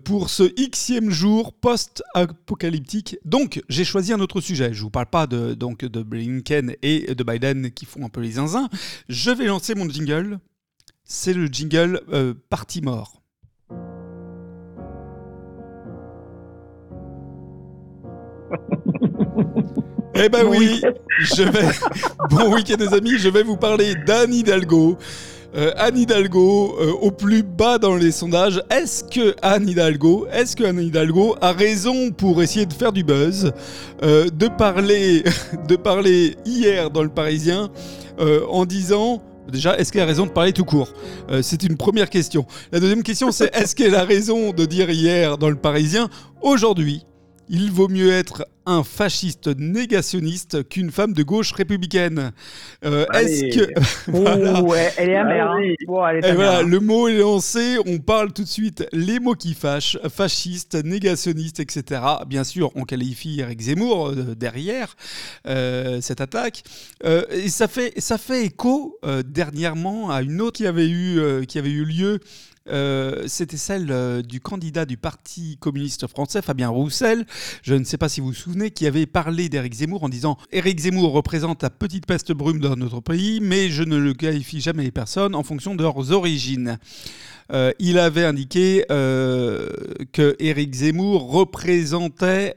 [0.04, 3.18] pour ce xème jour post-apocalyptique.
[3.26, 4.72] Donc, j'ai choisi un autre sujet.
[4.72, 8.22] Je vous parle pas de donc de Blinken et de Biden qui font un peu
[8.22, 8.70] les zinzins.
[9.10, 10.38] Je vais lancer mon jingle.
[11.04, 12.02] c'est le jingle
[12.52, 13.24] Parti mort.
[20.14, 20.82] Eh ben oui,
[21.20, 21.70] je vais.
[22.30, 23.18] Bon week-end, les amis.
[23.18, 24.98] Je vais vous parler d'Anne Hidalgo.
[25.54, 28.62] Euh, Anne Hidalgo euh, au plus bas dans les sondages.
[28.70, 33.04] Est-ce que Anne Hidalgo, est-ce que Anne Hidalgo a raison pour essayer de faire du
[33.04, 33.52] buzz,
[34.02, 35.24] euh, de parler,
[35.68, 37.70] de parler hier dans le Parisien
[38.50, 40.94] en disant Déjà, est-ce qu'elle a raison de parler tout court?
[41.42, 42.46] C'est une première question.
[42.72, 46.08] La deuxième question, c'est est-ce qu'elle a raison de dire hier dans le Parisien,
[46.42, 47.04] aujourd'hui,
[47.52, 52.32] il vaut mieux être un fasciste négationniste qu'une femme de gauche républicaine.
[52.86, 55.52] Euh, est-ce que ouais, elle est amère.
[55.52, 56.64] Hein.
[56.64, 57.78] le mot est lancé.
[57.86, 62.02] On parle tout de suite les mots qui fâchent fasciste, négationniste, etc.
[62.26, 64.96] Bien sûr, on qualifie Eric Zemmour euh, derrière
[65.46, 66.64] euh, cette attaque.
[67.04, 71.70] et ça fait ça fait écho dernièrement à une autre qui avait eu qui avait
[71.70, 72.20] eu lieu
[72.72, 77.26] euh, c'était celle euh, du candidat du Parti communiste français, Fabien Roussel.
[77.64, 80.38] Je ne sais pas si vous vous souvenez, qui avait parlé d'Éric Zemmour en disant
[80.52, 84.62] Éric Zemmour représente la petite peste brume dans notre pays, mais je ne le qualifie
[84.62, 86.80] jamais les personnes en fonction de leurs origines.
[87.52, 92.56] Euh, il avait indiqué que Éric Zemmour représentait,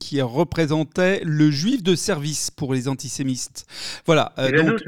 [0.00, 3.64] qui représentait le juif de service pour les antisémites.
[4.06, 4.32] Voilà.
[4.36, 4.82] donc,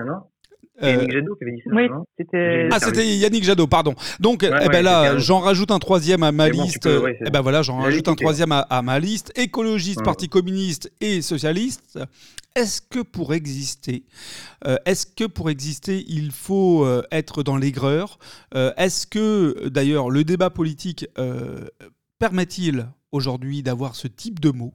[0.82, 1.70] Yannick euh, Jadot qui avait dit ça.
[1.72, 2.68] Oui, c'était.
[2.72, 3.94] Ah, c'était Yannick Jadot, pardon.
[4.20, 6.86] Donc, eh ben là, j'en rajoute un troisième à ma liste.
[6.86, 9.32] eh ben voilà, j'en rajoute un troisième à, ma liste.
[9.36, 11.98] Écologiste, Parti communiste et socialiste.
[12.56, 14.04] Est-ce que pour exister,
[14.66, 18.18] euh, est-ce que pour exister, il faut euh, être dans l'aigreur?
[18.54, 21.06] Est-ce que, d'ailleurs, le débat politique
[22.18, 24.74] permet-il aujourd'hui d'avoir ce type de mots?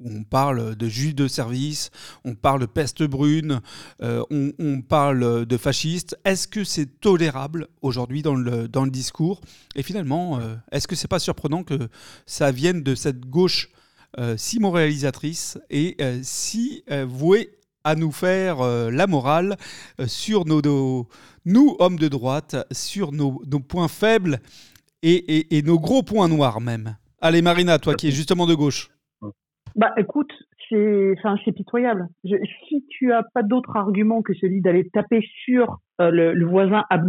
[0.00, 1.90] Où on parle de juifs de service,
[2.24, 3.60] on parle de peste brune,
[4.02, 6.18] euh, on, parle de fascistes.
[6.24, 9.40] Est-ce que c'est tolérable aujourd'hui dans le, dans le discours?
[9.74, 11.88] Et finalement, euh, est-ce que c'est pas surprenant que
[12.26, 13.70] ça vienne de cette gauche
[14.18, 19.56] euh, si moralisatrice et si vouée à nous faire la morale
[20.06, 21.08] sur nos,
[21.44, 24.40] nous, hommes de droite, sur nos, points faibles
[25.02, 26.96] et, et nos gros points noirs même?
[27.20, 28.90] Allez Marina, toi qui es justement de gauche.
[29.76, 30.32] Bah, écoute,
[30.68, 32.08] c'est, enfin, c'est pitoyable.
[32.24, 37.04] si tu as pas d'autre argument que celui d'aller taper sur euh, le, voisin ab,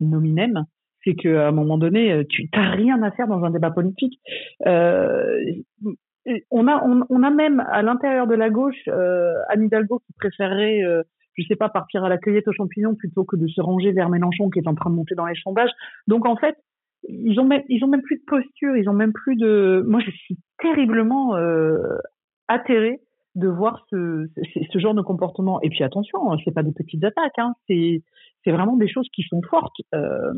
[0.00, 0.64] nominem,
[1.04, 4.20] c'est qu'à un moment donné, euh, tu n'as rien à faire dans un débat politique.
[4.66, 5.40] Euh,
[6.50, 11.02] on a, on, a même à l'intérieur de la gauche euh, Anne qui préférerait, euh,
[11.36, 14.08] je sais pas, partir à la cueillette aux champignons plutôt que de se ranger vers
[14.08, 15.70] Mélenchon qui est en train de monter dans les sondages.
[16.06, 16.56] Donc en fait,
[17.08, 19.84] ils ont même ils ont même plus de posture, ils ont même plus de.
[19.86, 21.98] Moi, je suis terriblement euh,
[22.48, 23.00] atterrée
[23.34, 24.28] de voir ce,
[24.72, 25.60] ce, genre de comportement.
[25.62, 28.02] Et puis attention, hein, c'est pas des petites attaques, hein, c'est
[28.44, 29.76] c'est vraiment des choses qui sont fortes.
[29.94, 30.32] Euh,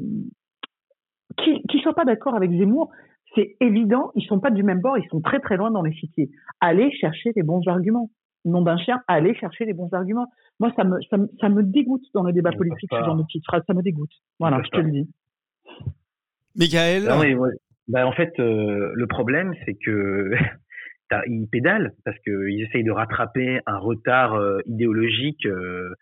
[1.39, 2.91] qui qui soient pas d'accord avec Zemmour,
[3.35, 5.91] c'est évident, ils sont pas du même bord, ils sont très très loin dans les
[5.91, 6.31] l'échiquier.
[6.61, 8.11] Allez chercher les bons arguments.
[8.47, 10.27] Nom d'un chien, allez chercher les bons arguments.
[10.61, 13.23] Moi, ça me, ça me, ça me dégoûte dans le débat politique, ce genre de
[13.23, 14.13] petites phrases, ça me dégoûte.
[14.39, 15.09] Voilà, je te le dis.
[16.57, 17.07] Michael
[17.91, 20.31] bah, En fait, euh, le problème, c'est que
[21.27, 25.93] ils pédalent parce qu'ils essayent de rattraper un retard euh, idéologique euh,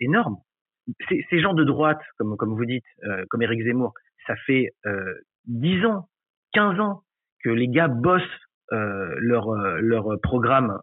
[0.00, 0.36] énorme.
[1.08, 2.84] Ces gens de droite, comme, comme vous dites,
[3.30, 3.94] comme Éric Zemmour,
[4.26, 4.68] ça fait
[5.46, 6.10] 10 ans,
[6.52, 7.00] 15 ans
[7.42, 8.22] que les gars bossent
[8.70, 10.78] leur, leur programme,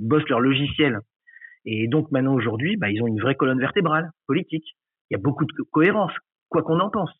[0.00, 1.00] bossent leur logiciel.
[1.66, 4.74] Et donc maintenant, aujourd'hui, bah, ils ont une vraie colonne vertébrale politique.
[5.10, 6.12] Il y a beaucoup de cohérence,
[6.48, 7.12] quoi qu'on en pense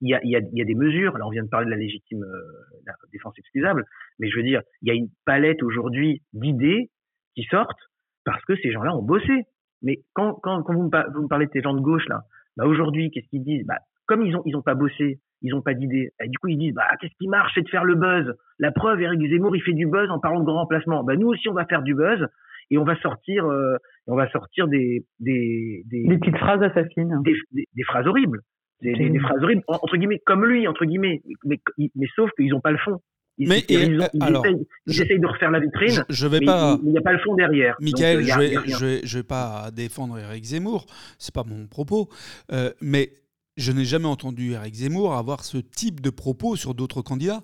[0.00, 1.16] il y a, il y, a, il y a des mesures.
[1.16, 2.42] Là, on vient de parler de la légitime euh,
[2.86, 3.84] la défense excusable,
[4.18, 6.90] mais je veux dire, il y a une palette aujourd'hui d'idées
[7.34, 7.90] qui sortent
[8.24, 9.44] parce que ces gens-là ont bossé.
[9.82, 12.22] Mais quand, quand, quand vous, me, parlez de ces gens de gauche là,
[12.56, 13.66] bah aujourd'hui, qu'est-ce qu'ils disent?
[13.66, 16.10] Bah, Comme ils ont ils ont pas bossé, ils ont pas d'idées.
[16.26, 18.34] Du coup, ils disent bah qu'est-ce qui marche, c'est de faire le buzz.
[18.58, 21.04] La preuve, Eric Zemmour, il fait du buzz en parlant de grand remplacement.
[21.04, 22.26] Bah nous aussi, on va faire du buzz
[22.70, 27.20] et on va sortir euh, on va sortir des des, des, des petites phrases assassines,
[27.22, 28.40] des, des phrases horribles
[28.82, 32.60] des, des, phrases horribles, entre guillemets, comme lui, entre guillemets, mais, mais sauf qu'ils n'ont
[32.60, 33.00] pas le fond.
[33.38, 34.46] Ils, mais ils, euh, alors,
[34.86, 36.04] essayent, de refaire la vitrine.
[36.08, 36.78] Je, vais pas.
[36.82, 37.76] Il n'y a pas le fond derrière.
[37.80, 40.86] Michael, je, vais, je, vais, je vais pas défendre Eric Zemmour,
[41.18, 42.08] c'est pas mon propos,
[42.52, 43.12] euh, mais
[43.58, 47.42] je n'ai jamais entendu Eric Zemmour avoir ce type de propos sur d'autres candidats.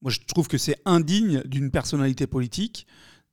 [0.00, 2.86] Moi, je trouve que c'est indigne d'une personnalité politique,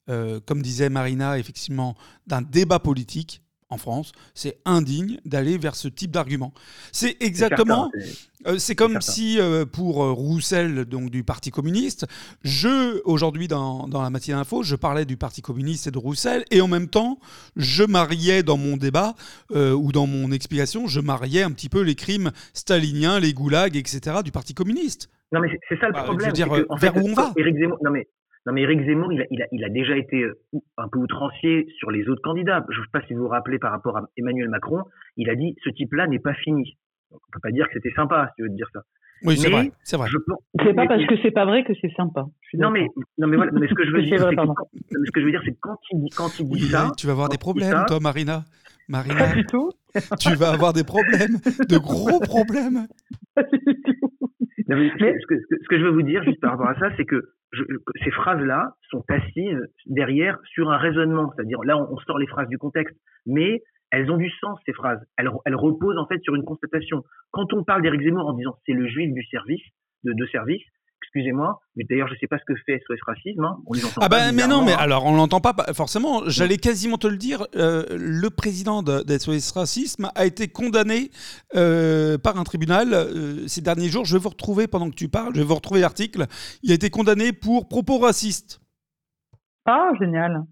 [0.09, 1.95] euh, comme disait Marina, effectivement,
[2.27, 3.40] d'un débat politique
[3.71, 6.53] en France, c'est indigne d'aller vers ce type d'argument.
[6.91, 7.89] C'est exactement,
[8.45, 12.05] euh, c'est comme si euh, pour euh, Roussel, donc du Parti communiste,
[12.43, 16.43] je aujourd'hui dans, dans la matinée info, je parlais du Parti communiste et de Roussel,
[16.51, 17.17] et en même temps,
[17.55, 19.15] je mariais dans mon débat
[19.53, 24.17] ou dans mon explication, je mariais un petit peu les crimes staliniens, les goulags, etc.
[24.23, 25.09] du Parti communiste.
[25.31, 26.33] Non mais c'est ça le bah, problème.
[26.33, 27.33] dire, vers où on va?
[27.81, 28.05] Non mais
[28.45, 30.33] non, mais Éric Zemmour, il a, il, a, il a, déjà été euh,
[30.77, 32.65] un peu outrancier sur les autres candidats.
[32.69, 34.83] Je ne sais pas si vous vous rappelez par rapport à Emmanuel Macron,
[35.15, 36.77] il a dit ce type-là n'est pas fini.
[37.11, 38.81] On ne peut pas dire que c'était sympa, si tu veux dire ça.
[39.23, 39.71] Oui, c'est vrai.
[39.83, 40.09] C'est vrai.
[40.63, 42.25] C'est pas parce que c'est pas vrai que c'est sympa.
[42.55, 42.87] Non mais,
[43.19, 43.51] non mais voilà.
[43.51, 44.55] Mais ce que je veux dire, c'est quand,
[44.89, 46.91] ce que je veux dire, c'est quand il dit, quand il dit ça.
[46.97, 48.45] Tu vas avoir des problèmes, toi, Marina.
[48.87, 49.15] Marina.
[49.15, 49.71] Pas du tout.
[50.19, 51.37] tu vas avoir des problèmes,
[51.69, 52.87] de gros problèmes.
[53.35, 54.10] Pas du tout.
[54.75, 57.05] Mais, ce, que, ce, que, je veux vous dire, juste par rapport à ça, c'est
[57.05, 57.21] que
[58.03, 61.31] ces phrases-là sont assises derrière sur un raisonnement.
[61.35, 64.99] C'est-à-dire, là, on, sort les phrases du contexte, mais elles ont du sens, ces phrases.
[65.17, 67.03] Elles, elles reposent en fait sur une constatation.
[67.31, 69.61] Quand on parle d'Éric Zemmour en disant c'est le juif du service,
[70.03, 70.63] de, de service,
[71.13, 73.43] excusez-moi, mais d'ailleurs je sais pas ce que fait SOS Racisme.
[73.43, 73.57] Hein.
[73.65, 76.21] On les entend ah ben mais non, mais alors on l'entend pas forcément.
[76.27, 77.45] J'allais quasiment te le dire.
[77.55, 81.11] Euh, le président de, SOS Racisme a été condamné
[81.55, 84.05] euh, par un tribunal euh, ces derniers jours.
[84.05, 85.33] Je vais vous retrouver pendant que tu parles.
[85.35, 86.25] Je vais vous retrouver l'article.
[86.63, 88.61] Il a été condamné pour propos racistes.
[89.65, 90.45] Ah génial.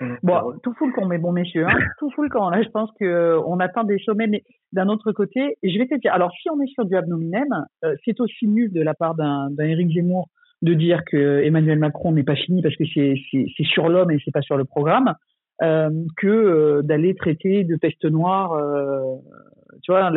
[0.00, 0.14] Mmh.
[0.22, 2.50] Bon, tout fout le camp, mais bon, messieurs, hein, tout fout le camp.
[2.50, 5.94] Là, je pense qu'on euh, atteint des sommets, mais d'un autre côté, je vais te
[5.94, 9.14] dire, alors si on est sur du abnominem, euh, c'est aussi nul de la part
[9.14, 10.28] d'un Éric Zemmour
[10.62, 14.32] de dire que Emmanuel Macron n'est pas fini parce que c'est sur l'homme et c'est
[14.32, 15.14] pas sur le programme,
[15.62, 18.50] euh, que euh, d'aller traiter de peste noire.
[19.82, 20.10] tu vois,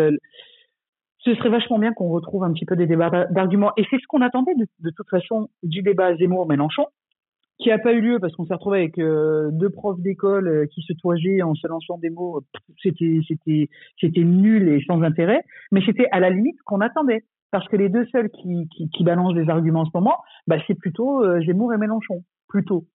[1.23, 3.71] ce serait vachement bien qu'on retrouve un petit peu des débats d'arguments.
[3.77, 6.87] Et c'est ce qu'on attendait de, de, toute façon du débat Zemmour-Mélenchon
[7.61, 10.65] qui n'a pas eu lieu parce qu'on s'est retrouvé avec euh, deux profs d'école euh,
[10.65, 12.41] qui se toisaient en se lançant des mots.
[12.81, 13.69] C'était c'était
[13.99, 17.89] c'était nul et sans intérêt, mais c'était à la limite qu'on attendait parce que les
[17.89, 20.15] deux seuls qui, qui, balancent des arguments en ce moment,
[20.47, 22.85] bah, c'est plutôt euh, Zemmour et Mélenchon, plutôt,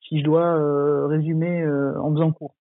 [0.00, 2.56] si je dois résumer en faisant court.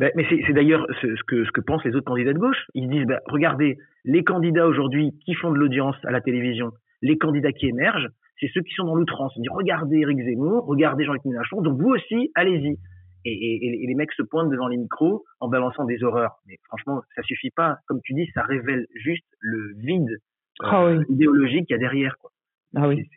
[0.00, 2.66] Ben, mais c'est d'ailleurs ce, que, ce que pensent les autres candidats de gauche.
[2.74, 7.18] Ils disent, bah, regardez, les candidats aujourd'hui qui font de l'audience à la télévision, les
[7.18, 8.08] candidats qui émergent,
[8.40, 9.32] c'est ceux qui sont dans l'outrance.
[9.36, 12.78] On dit regardez Eric Zemmour, regardez Jean-Luc Mélenchon, donc vous aussi, allez-y.
[13.26, 16.42] Et, les mecs se pointent devant les micros en balançant des horreurs.
[16.46, 17.78] Mais franchement, ça suffit pas.
[17.86, 20.18] Comme tu dis, ça révèle juste le vide
[20.62, 22.16] euh, ah idéologique qu'il y a derrière.
[22.18, 22.30] Quoi.
[22.76, 23.08] Ah oui.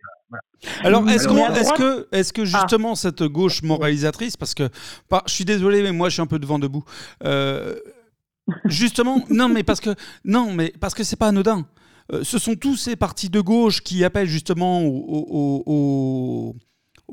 [0.84, 2.45] Alors, est-ce que, est que ah.
[2.45, 4.69] justement cette gauche moralisatrice, parce que
[5.27, 6.84] je suis désolé, mais moi je suis un peu devant debout.
[7.23, 7.75] Euh,
[8.65, 9.91] justement, non, mais parce que
[10.25, 11.65] non, mais parce que c'est pas anodin.
[12.12, 16.56] Euh, ce sont tous ces partis de gauche qui appellent justement au,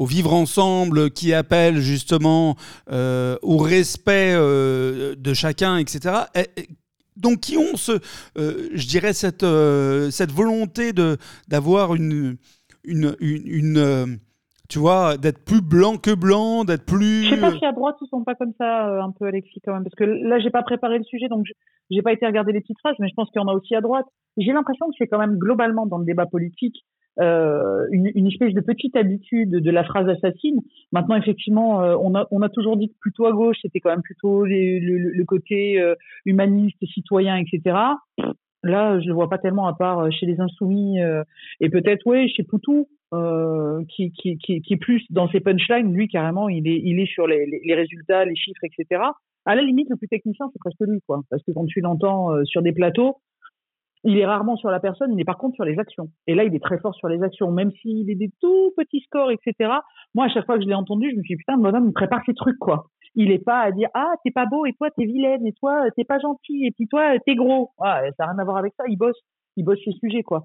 [0.06, 2.56] vivre ensemble, qui appellent justement
[2.90, 6.14] euh, au respect euh, de chacun, etc.
[7.16, 8.00] donc qui ont ce,
[8.36, 9.46] je dirais cette,
[10.10, 11.16] cette volonté de
[11.48, 12.36] d'avoir une,
[12.84, 14.18] une, une
[14.74, 17.22] tu vois, d'être plus blanc que blanc, d'être plus.
[17.22, 19.60] Je sais pas si à droite ils sont pas comme ça, euh, un peu Alexis
[19.64, 21.46] quand même, parce que là j'ai pas préparé le sujet, donc
[21.90, 23.76] j'ai pas été regarder les petites phrases, mais je pense qu'il y en a aussi
[23.76, 24.06] à droite.
[24.36, 26.84] J'ai l'impression que c'est quand même globalement dans le débat politique
[27.20, 30.60] euh, une, une, espèce de petite habitude de la phrase assassine.
[30.90, 33.90] Maintenant, effectivement, euh, on, a, on a toujours dit que plutôt à gauche, c'était quand
[33.90, 34.80] même plutôt le,
[35.12, 37.76] le, côté euh, humaniste, citoyen, etc.
[38.64, 40.98] Là, je le vois pas tellement à part chez les insoumis
[41.60, 46.08] et peut-être oui chez Poutou, euh, qui, qui, qui, est plus dans ses punchlines, lui
[46.08, 49.02] carrément, il est, il est sur les, résultats, les chiffres, etc.
[49.44, 51.20] À la limite, le plus technicien, c'est presque lui, quoi.
[51.30, 53.18] Parce que quand tu l'entends euh, sur des plateaux,
[54.02, 56.08] il est rarement sur la personne, il est par contre sur les actions.
[56.26, 59.00] Et là, il est très fort sur les actions, même s'il est des tout petits
[59.00, 59.70] scores, etc.
[60.14, 61.86] Moi, à chaque fois que je l'ai entendu, je me suis dit, putain, le bonhomme,
[61.86, 62.86] il prépare ses trucs, quoi.
[63.14, 65.84] Il est pas à dire, ah, t'es pas beau, et toi, t'es vilaine, et toi,
[65.96, 67.70] t'es pas gentil, et puis toi, t'es gros.
[67.80, 69.20] Ah, ça n'a rien à voir avec ça, il bosse,
[69.56, 70.44] il bosse ses sujets, quoi.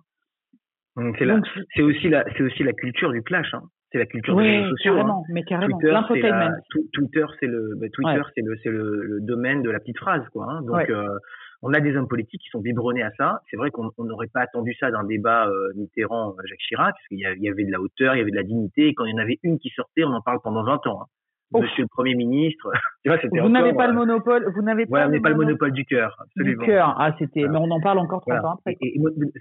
[1.75, 3.53] C'est aussi la, c'est aussi la culture du clash.
[3.53, 3.63] Hein.
[3.91, 4.93] C'est la culture des réseaux sociaux.
[4.93, 5.77] Carrément, mais carrément.
[5.79, 10.45] Twitter, c'est le, bah, Twitter, c'est le, c'est le, domaine de la petite phrase, quoi.
[10.47, 10.61] Hein.
[10.61, 11.07] Donc, euh,
[11.61, 13.41] on a des hommes politiques qui sont biberonnés à ça.
[13.49, 17.49] C'est vrai qu'on n'aurait pas attendu ça d'un débat euh, Mitterrand-Jacques Chirac, parce qu'il y,
[17.49, 19.21] avait de la hauteur, il y avait de la dignité, et quand il y en
[19.21, 21.01] avait une qui sortait, on en parle pendant 20 ans.
[21.01, 21.05] Hein.
[21.51, 22.71] Monsieur le Premier ministre.
[23.05, 26.61] vous n'avez pas le monopole, vous n'avez pas, le pas le monopole du cœur, absolument.
[26.61, 28.77] Du cœur, ah c'était, mais on en parle encore 30 ans après.
[28.81, 28.99] Et,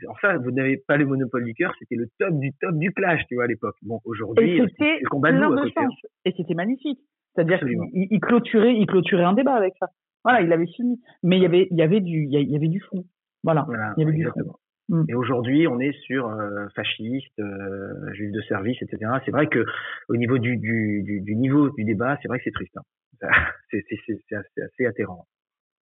[0.08, 3.22] enfin, vous n'avez pas le monopole du cœur, c'était le top du top du clash,
[3.28, 3.76] tu vois, à l'époque.
[3.82, 5.88] Bon, aujourd'hui, c'était le combat de hein.
[6.24, 7.00] Et c'était magnifique.
[7.34, 9.88] C'est-à-dire qu'il il clôturait, il clôturait un débat avec ça.
[10.24, 11.00] Voilà, il avait fini.
[11.22, 13.04] Mais il y avait, il y avait du, il y avait du fond.
[13.44, 13.66] Voilà.
[13.96, 14.54] il y avait du fond.
[14.88, 15.04] Mm.
[15.08, 19.12] Et aujourd'hui, on est sur euh, fasciste, euh, juge de service, etc.
[19.24, 19.64] C'est vrai que
[20.08, 22.76] au niveau du, du, du, du niveau du débat, c'est vrai que c'est triste.
[22.76, 22.82] Hein.
[23.70, 23.84] C'est
[24.32, 25.26] assez, assez atterrant.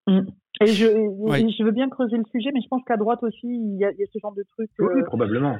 [0.07, 0.21] Mm.
[0.61, 3.77] Et je, je veux bien creuser le sujet, mais je pense qu'à droite aussi, il
[3.77, 4.69] y, a, ce genre de truc.
[4.79, 5.57] Oui, probablement.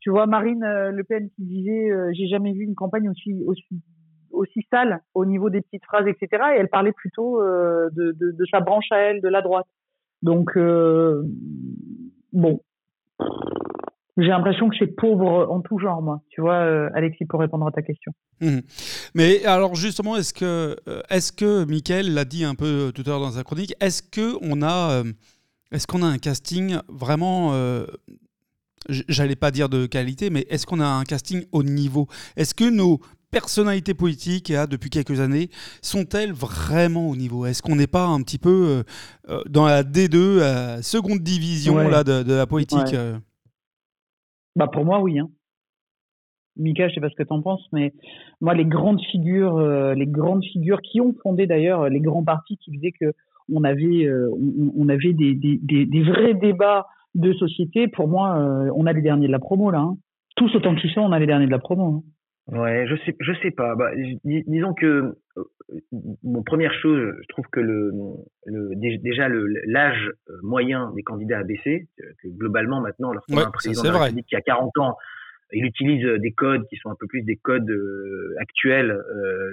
[0.00, 3.80] Tu vois, Marine Le Pen qui disait J'ai jamais vu une campagne aussi, aussi,
[4.32, 6.42] aussi sale au niveau des petites phrases, etc.
[6.56, 9.66] Et elle parlait plutôt de, de, de, sa branche à elle, de la droite.
[10.22, 10.58] Donc,
[12.32, 12.60] bon,
[14.16, 16.22] j'ai l'impression que c'est pauvre en tout genre, moi.
[16.30, 18.12] Tu vois, euh, Alexis, pour répondre à ta question.
[18.40, 18.58] Mmh.
[19.14, 21.64] Mais alors, justement, est-ce que, euh, est-ce que
[22.14, 25.04] l'a dit un peu tout à l'heure dans sa chronique, est-ce qu'on a, euh,
[25.72, 27.52] est-ce qu'on a un casting vraiment,
[28.88, 32.08] j'allais pas dire de qualité, mais est-ce qu'on a un casting au niveau?
[32.36, 35.50] Est-ce que nos personnalités politiques, depuis quelques années,
[35.82, 37.46] sont-elles vraiment au niveau?
[37.46, 38.82] Est-ce qu'on n'est pas un petit peu
[39.48, 42.94] dans la D2, seconde division là, de, la politique
[44.56, 45.18] bah pour moi, oui.
[45.18, 45.30] Hein.
[46.56, 47.92] Mika, je sais pas ce que tu en penses, mais
[48.40, 52.56] moi, les grandes figures, euh, les grandes figures qui ont fondé d'ailleurs les grands partis
[52.58, 53.12] qui disaient que
[53.52, 54.30] on avait, euh,
[54.76, 57.88] on, avait des, des, des, vrais débats de société.
[57.88, 59.80] Pour moi, euh, on a les derniers de la promo là.
[59.80, 59.96] Hein.
[60.36, 61.84] Tous autant qu'ils sont, on a les derniers de la promo.
[61.84, 62.02] Hein.
[62.46, 63.74] Ouais, je sais, je sais pas.
[63.76, 63.90] Bah,
[64.24, 65.16] disons que,
[65.92, 67.92] bon, première chose, je trouve que le,
[68.46, 70.10] le déjà l'âge
[70.42, 71.88] moyen des candidats a baissé.
[72.22, 73.92] Que globalement maintenant, lorsqu'on a un président
[74.26, 74.96] qui a 40 ans,
[75.52, 77.70] il utilise des codes qui sont un peu plus des codes
[78.38, 78.96] actuels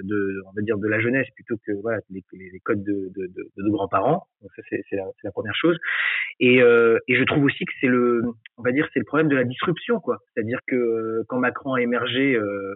[0.04, 2.22] de, on va dire, de la jeunesse plutôt que voilà les,
[2.64, 4.26] codes de, de, de, de grands-parents.
[4.42, 5.78] Donc ça c'est la, la, première chose.
[6.40, 8.22] Et, euh, et je trouve aussi que c'est le,
[8.56, 10.18] on va dire, c'est le problème de la disruption, quoi.
[10.32, 12.74] C'est-à-dire que euh, quand Macron a émergé euh,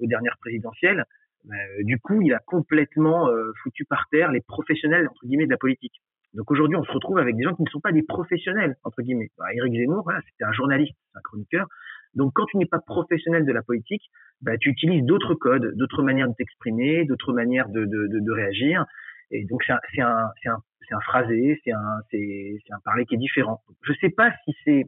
[0.00, 1.04] aux dernières présidentielles,
[1.44, 3.28] bah, du coup, il a complètement
[3.62, 6.00] foutu par terre les professionnels entre guillemets de la politique.
[6.32, 9.02] Donc aujourd'hui, on se retrouve avec des gens qui ne sont pas des professionnels entre
[9.02, 9.30] guillemets.
[9.38, 11.66] Bah, Éric Zemmour, voilà, c'était un journaliste, un chroniqueur.
[12.14, 14.02] Donc quand tu n'es pas professionnel de la politique,
[14.40, 18.32] bah, tu utilises d'autres codes, d'autres manières de t'exprimer, d'autres manières de, de, de, de
[18.32, 18.84] réagir.
[19.30, 20.58] Et donc c'est un, c'est un, un,
[20.90, 23.62] un phrasé, c'est un, c'est, un parler qui est différent.
[23.82, 24.84] Je sais pas si c'est,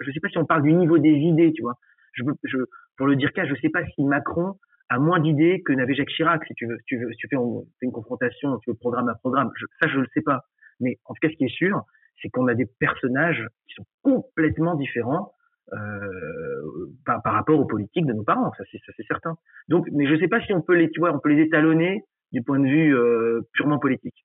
[0.00, 1.74] je sais pas si on parle du niveau des idées, tu vois.
[2.12, 2.58] Je, je,
[2.96, 4.54] pour le dire cas, je sais pas si Macron
[4.88, 6.44] a moins d'idées que n'avait Jacques Chirac.
[6.46, 7.36] Si tu veux, si tu veux, si tu fais
[7.82, 10.40] une confrontation, tu veux programme à programme, ça je le sais pas.
[10.80, 11.82] Mais en tout cas, ce qui est sûr,
[12.20, 15.32] c'est qu'on a des personnages qui sont complètement différents
[15.72, 18.52] euh, par, par, rapport aux politiques de nos parents.
[18.56, 19.36] Ça c'est, certain.
[19.68, 22.04] Donc, mais je sais pas si on peut les, tu vois, on peut les étalonner
[22.32, 24.24] du point de vue euh, purement politique.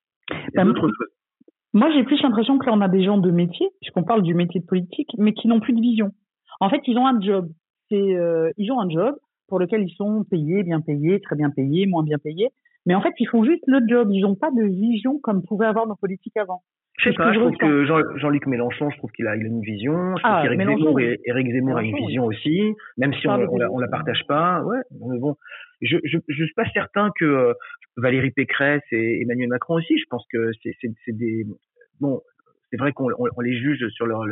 [0.54, 0.64] Bah,
[1.72, 4.34] moi, j'ai plus l'impression que là, on a des gens de métier, puisqu'on parle du
[4.34, 6.12] métier de politique, mais qui n'ont plus de vision.
[6.60, 7.50] En fait, ils ont un job.
[7.90, 9.14] C'est, euh, ils ont un job
[9.46, 12.48] pour lequel ils sont payés, bien payés, très bien payés, moins bien payés.
[12.86, 14.08] Mais en fait, ils font juste le job.
[14.10, 16.62] Ils n'ont pas de vision comme pouvaient avoir nos politiques avant.
[16.98, 19.60] Je sais pas, je trouve que Jean-Luc Mélenchon, je trouve qu'il a, il a une
[19.60, 20.16] vision.
[20.16, 23.70] Je trouve ah, qu'Éric Zemmour, Zemmour a une vision aussi, même si on, on, la,
[23.70, 24.62] on la partage pas.
[24.62, 25.36] Ouais, mais bon,
[25.82, 27.52] je, je, je suis pas certain que euh,
[27.96, 29.98] Valérie Pécresse et Emmanuel Macron aussi.
[29.98, 31.44] Je pense que c'est, c'est, c'est des
[32.00, 32.22] bon,
[32.70, 34.24] c'est vrai qu'on on, les juge sur leur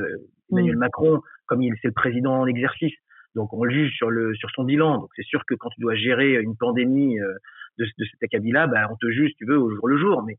[0.50, 0.78] Emmanuel mm.
[0.78, 2.94] Macron comme il c'est le président en exercice.
[3.34, 4.98] Donc on le juge sur le sur son bilan.
[5.00, 7.34] Donc c'est sûr que quand tu dois gérer une pandémie euh,
[7.78, 10.22] de, de cet acabit-là, bah, on te juge, si tu veux, au jour le jour.
[10.22, 10.38] Mais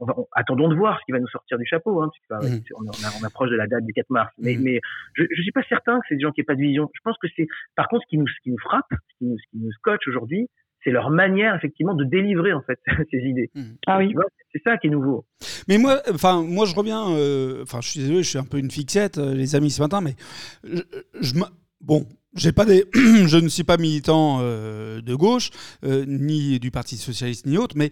[0.00, 2.60] on attendons de voir ce qui va nous sortir du chapeau, hein, parce mmh.
[2.76, 4.32] on, on, approche de la date du 4 mars.
[4.38, 4.62] Mais, mmh.
[4.62, 4.80] mais
[5.14, 6.90] je, je suis pas certain que c'est des gens qui n'aient pas de vision.
[6.94, 9.24] Je pense que c'est, par contre, ce qui nous, ce qui nous frappe, ce qui
[9.24, 10.48] nous, ce qui nous scotche aujourd'hui,
[10.84, 12.78] c'est leur manière effectivement de délivrer en fait
[13.10, 13.50] ces idées.
[13.54, 13.62] Mmh.
[13.86, 14.14] Ah oui.
[14.52, 15.24] C'est ça qui est nouveau.
[15.66, 17.10] Mais moi, enfin, moi je reviens.
[17.10, 19.82] Euh, enfin, je suis désolé, je suis un peu une fixette, euh, les amis, ce
[19.82, 20.14] matin, mais
[20.62, 20.82] je,
[21.20, 21.34] je
[21.80, 22.06] bon,
[22.36, 25.50] j'ai pas des, je ne suis pas militant euh, de gauche,
[25.82, 27.90] ni du Parti socialiste, ni autre, mais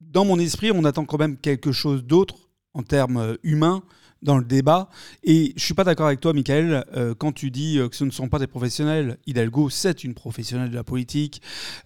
[0.00, 3.82] dans mon esprit, on attend quand même quelque chose d'autre en termes euh, humains
[4.22, 4.88] dans le débat.
[5.22, 8.04] Et je suis pas d'accord avec toi, Michael, euh, quand tu dis euh, que ce
[8.04, 9.18] ne sont pas des professionnels.
[9.26, 11.40] Hidalgo, c'est une professionnelle de la politique.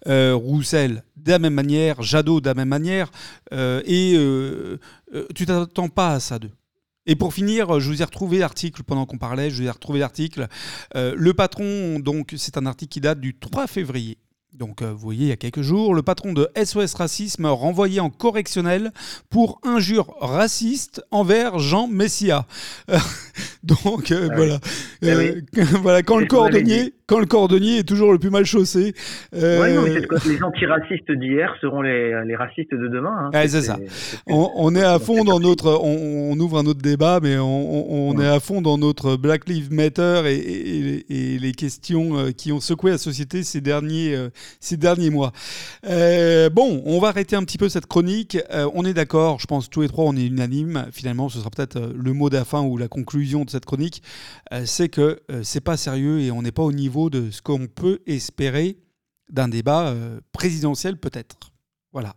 [0.05, 2.01] Roussel, de la même manière.
[2.01, 3.11] Jadot, de la même manière.
[3.51, 4.17] et
[5.35, 6.51] tu t'attends pas à ça d'eux.
[7.05, 9.99] Et pour finir, je vous ai retrouvé l'article pendant qu'on parlait, je vous ai retrouvé
[9.99, 10.47] l'article.
[10.95, 14.17] le patron, donc, c'est un article qui date du 3 février
[14.53, 17.99] donc, euh, vous voyez, il y a quelques jours, le patron de SOS Racisme renvoyé
[17.99, 18.91] en correctionnel
[19.31, 22.45] pour injure raciste envers Jean Messia.
[23.63, 24.59] donc, euh, ah voilà.
[25.03, 25.41] Euh,
[25.81, 26.03] voilà.
[26.03, 28.93] Quand le cordonnier, quand le cordonnier est toujours le plus mal chaussé.
[29.33, 30.05] Euh...
[30.25, 33.29] les antiracistes d'hier seront les, les, racistes de demain.
[33.33, 33.47] Hein.
[33.47, 33.77] c'est ça.
[34.27, 35.79] On, est à fond dans notre.
[35.83, 40.23] On, ouvre un autre débat, mais on, est à fond dans notre Black Lives Matter
[40.25, 45.09] et, et, les questions euh, qui ont secoué la société ces derniers, euh, ces derniers
[45.09, 45.31] mois.
[45.85, 48.37] Euh, bon, on va arrêter un petit peu cette chronique.
[48.73, 50.87] on est d'accord, je pense tous les trois, on est unanime.
[50.91, 54.01] Finalement, ce sera peut-être le mot de la fin ou la conclusion de cette chronique.
[54.65, 57.99] c'est que c'est pas sérieux et on n'est pas au niveau de ce qu'on peut
[58.05, 58.77] espérer
[59.29, 61.35] d'un débat euh, présidentiel peut-être.
[61.91, 62.13] Voilà.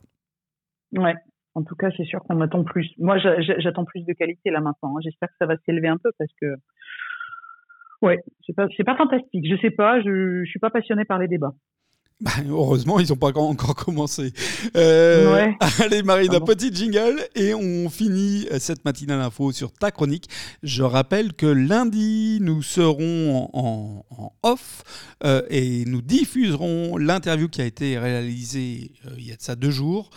[0.93, 1.15] Ouais.
[1.55, 2.91] En tout cas, c'est sûr qu'on attend plus.
[2.99, 4.97] Moi, j'attends plus de qualité là maintenant.
[4.97, 5.01] Hein.
[5.03, 6.55] J'espère que ça va s'élever un peu parce que,
[8.03, 9.47] ouais, c'est pas, pas fantastique.
[9.49, 11.55] Je sais pas, je, je suis pas passionné par les débats.
[12.19, 14.33] Bah, heureusement, ils n'ont pas encore commencé.
[14.75, 20.31] Euh, allez, Marine, un petit jingle et on finit cette matinale info sur ta chronique.
[20.63, 24.83] Je rappelle que lundi, nous serons en, off
[25.25, 29.55] euh, et nous diffuserons l'interview qui a été réalisée euh, il y a de ça
[29.55, 30.09] deux jours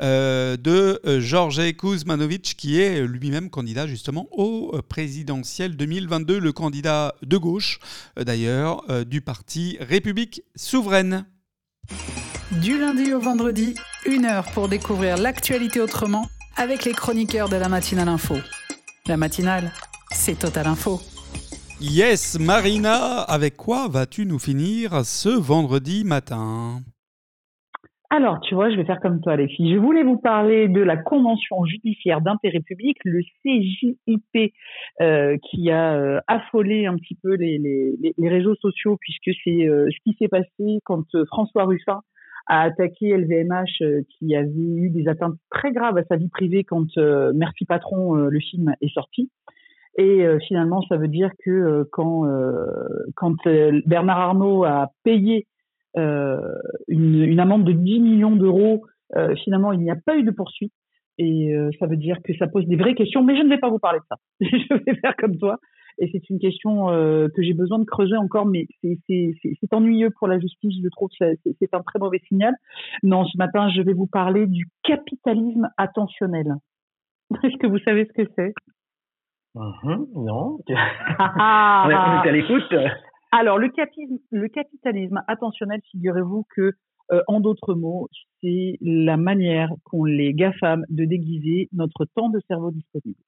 [0.00, 7.80] de Georges Kuzmanovic, qui est lui-même candidat justement au présidentiel 2022, le candidat de gauche
[8.16, 11.26] d'ailleurs du parti République souveraine.
[12.62, 13.74] Du lundi au vendredi,
[14.06, 16.26] une heure pour découvrir l'actualité autrement
[16.56, 18.36] avec les chroniqueurs de la matinale info.
[19.06, 19.70] La matinale,
[20.12, 21.00] c'est Total Info.
[21.80, 26.82] Yes, Marina, avec quoi vas-tu nous finir ce vendredi matin?
[28.10, 29.74] Alors, tu vois, je vais faire comme toi, filles.
[29.74, 34.54] Je voulais vous parler de la Convention judiciaire d'intérêt public, le CJIP,
[35.02, 39.68] euh, qui a euh, affolé un petit peu les, les, les réseaux sociaux, puisque c'est
[39.68, 42.00] euh, ce qui s'est passé quand François Ruffin
[42.46, 46.86] a attaqué LVMH, qui avait eu des atteintes très graves à sa vie privée quand
[47.34, 49.30] Merci Patron, le film, est sorti.
[49.98, 52.24] Et finalement, ça veut dire que quand,
[53.16, 53.36] quand
[53.84, 55.46] Bernard Arnault a payé
[56.88, 58.84] une, une, amende de 10 millions d'euros.
[59.16, 60.72] Euh, finalement, il n'y a pas eu de poursuite.
[61.18, 63.58] Et euh, ça veut dire que ça pose des vraies questions, mais je ne vais
[63.58, 64.16] pas vous parler de ça.
[64.40, 65.58] je vais faire comme toi.
[66.00, 70.38] Et c'est une question que j'ai besoin de creuser encore, mais c'est ennuyeux pour la
[70.38, 71.08] justice, je trouve.
[71.18, 72.54] C'est un très mauvais signal.
[73.02, 76.54] Non, ce matin, je vais vous parler du capitalisme attentionnel.
[77.42, 78.54] Est-ce que vous savez ce que c'est?
[79.56, 80.58] Mmh Non.
[81.18, 81.90] Ah, on
[82.24, 82.72] est à l'écoute.
[83.30, 83.68] Alors, le
[84.48, 86.72] capitalisme, attentionnel, figurez-vous que,
[87.12, 88.08] euh, en d'autres mots,
[88.40, 93.20] c'est la manière qu'ont les GAFAM de déguiser notre temps de cerveau disponible.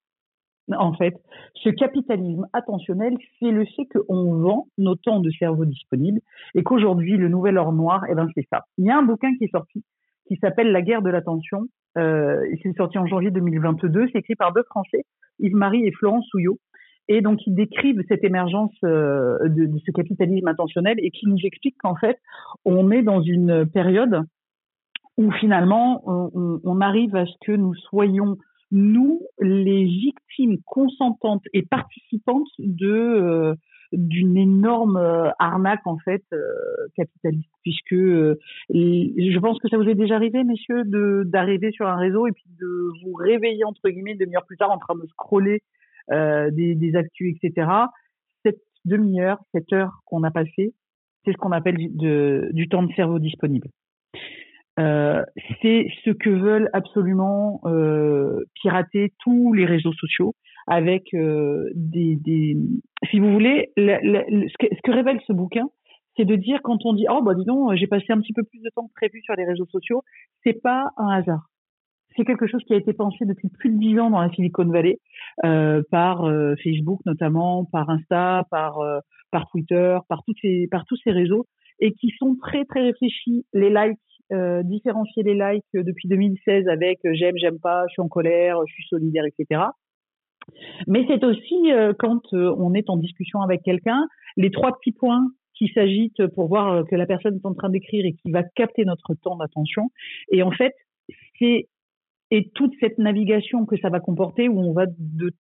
[0.77, 1.15] En fait,
[1.55, 6.21] ce capitalisme attentionnel, c'est le fait qu'on vend nos temps de cerveau disponibles
[6.55, 8.65] et qu'aujourd'hui, le nouvel or noir, eh ben, c'est ça.
[8.79, 9.83] Il y a un bouquin qui est sorti
[10.31, 11.67] qui s'appelle La guerre de l'attention.
[11.99, 14.09] Euh, c'est sorti en janvier 2022.
[14.13, 15.05] C'est écrit par deux Français,
[15.41, 16.59] Yves-Marie et Florence Souillot.
[17.13, 21.77] Et donc, ils décrivent cette émergence euh, de, ce capitalisme intentionnel et qui nous expliquent
[21.79, 22.21] qu'en fait,
[22.65, 24.23] on est dans une période
[25.17, 28.39] où finalement, on, arrive à ce que nous soyons,
[28.71, 32.47] nous, les victimes consentantes et participantes
[32.81, 33.57] euh,
[33.93, 36.23] d'une énorme euh, arnaque en fait
[36.95, 37.51] capitaliste.
[37.63, 42.29] Puisque je pense que ça vous est déjà arrivé messieurs de d'arriver sur un réseau
[42.29, 45.61] et puis de vous réveiller entre guillemets une demi-heure plus tard en train de scroller
[46.13, 47.71] euh, des, des actus, etc.
[48.45, 50.75] Cette demi-heure, cette heure qu'on a passée,
[51.25, 53.69] c'est ce qu'on appelle du temps de cerveau disponible.
[54.79, 55.23] Euh,
[55.61, 60.35] c'est ce que veulent absolument euh, pirater tous les réseaux sociaux
[60.67, 62.57] avec des, des,
[63.11, 65.69] si vous voulez, ce, que, ce, que, révèle ce bouquin,
[66.17, 68.45] c'est de dire quand on dit oh bah dis donc j'ai passé un petit peu
[68.45, 70.03] plus de temps que prévu sur les réseaux sociaux,
[70.45, 71.51] c'est pas un hasard
[72.17, 74.65] c'est quelque chose qui a été pensé depuis plus de dix ans dans la Silicon
[74.65, 74.99] Valley
[75.45, 78.99] euh, par euh, Facebook notamment, par Insta, par euh,
[79.31, 81.47] par Twitter, par tous ces par tous ces réseaux
[81.81, 83.47] et qui sont très très réfléchis.
[83.53, 83.99] Les likes,
[84.33, 88.73] euh, différencier les likes depuis 2016 avec j'aime, j'aime pas, je suis en colère, je
[88.73, 89.63] suis solidaire, etc.
[90.87, 95.69] Mais c'est aussi quand on est en discussion avec quelqu'un, les trois petits points qui
[95.69, 99.15] s'agitent pour voir que la personne est en train d'écrire et qui va capter notre
[99.15, 99.91] temps d'attention.
[100.33, 100.73] Et en fait,
[101.39, 101.69] c'est
[102.31, 105.33] et toute cette navigation que ça va comporter où on va de,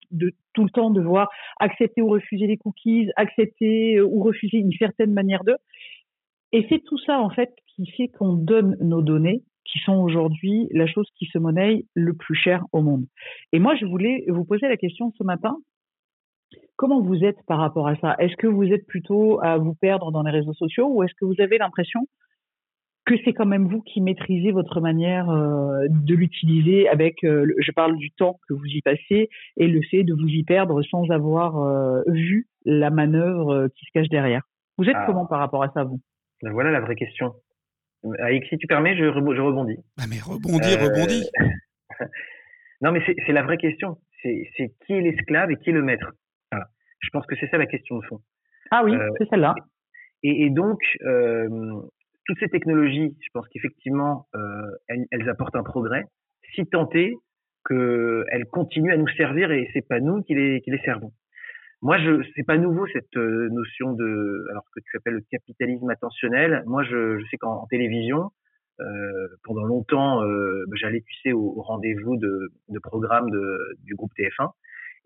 [0.53, 1.29] tout le temps devoir
[1.59, 5.57] accepter ou refuser les cookies, accepter euh, ou refuser une certaine manière de.
[6.53, 10.67] Et c'est tout ça en fait qui fait qu'on donne nos données qui sont aujourd'hui
[10.73, 13.05] la chose qui se monnaie le plus cher au monde.
[13.53, 15.57] Et moi, je voulais vous poser la question ce matin.
[16.77, 18.17] Comment vous êtes par rapport à ça?
[18.19, 21.25] Est-ce que vous êtes plutôt à vous perdre dans les réseaux sociaux ou est-ce que
[21.25, 22.01] vous avez l'impression
[23.11, 27.73] que c'est quand même vous qui maîtrisez votre manière euh, de l'utiliser avec, euh, je
[27.73, 31.11] parle du temps que vous y passez et le fait de vous y perdre sans
[31.11, 34.43] avoir euh, vu la manœuvre qui se cache derrière.
[34.79, 35.07] Vous êtes ah.
[35.07, 36.01] comment par rapport à ça, vous?
[36.41, 37.35] Ben Voilà la vraie question.
[38.21, 39.79] Avec, si tu permets, je, je rebondis.
[39.99, 41.29] Ah mais rebondis, rebondis.
[42.81, 43.99] non, mais c'est la vraie question.
[44.23, 46.13] C'est qui est l'esclave et qui est le maître?
[46.53, 46.67] Voilà.
[47.01, 48.21] Je pense que c'est ça la question de fond.
[48.71, 49.57] Ah oui, c'est celle-là.
[50.23, 50.79] Et, et, donc,
[52.31, 56.05] toutes ces technologies, je pense qu'effectivement, euh, elles, apportent un progrès,
[56.55, 57.17] si tant est
[57.69, 61.13] qu'elles continuent à nous servir et c'est pas nous qui les, servons.
[61.83, 65.91] Moi, je, c'est pas nouveau cette euh, notion de, alors que tu appelles le capitalisme
[65.91, 66.63] attentionnel.
[66.67, 68.31] Moi, je, sais qu'en télévision,
[69.43, 70.23] pendant longtemps,
[70.75, 73.29] j'allais, tu sais, au, rendez-vous de, de programme
[73.83, 74.53] du groupe TF1.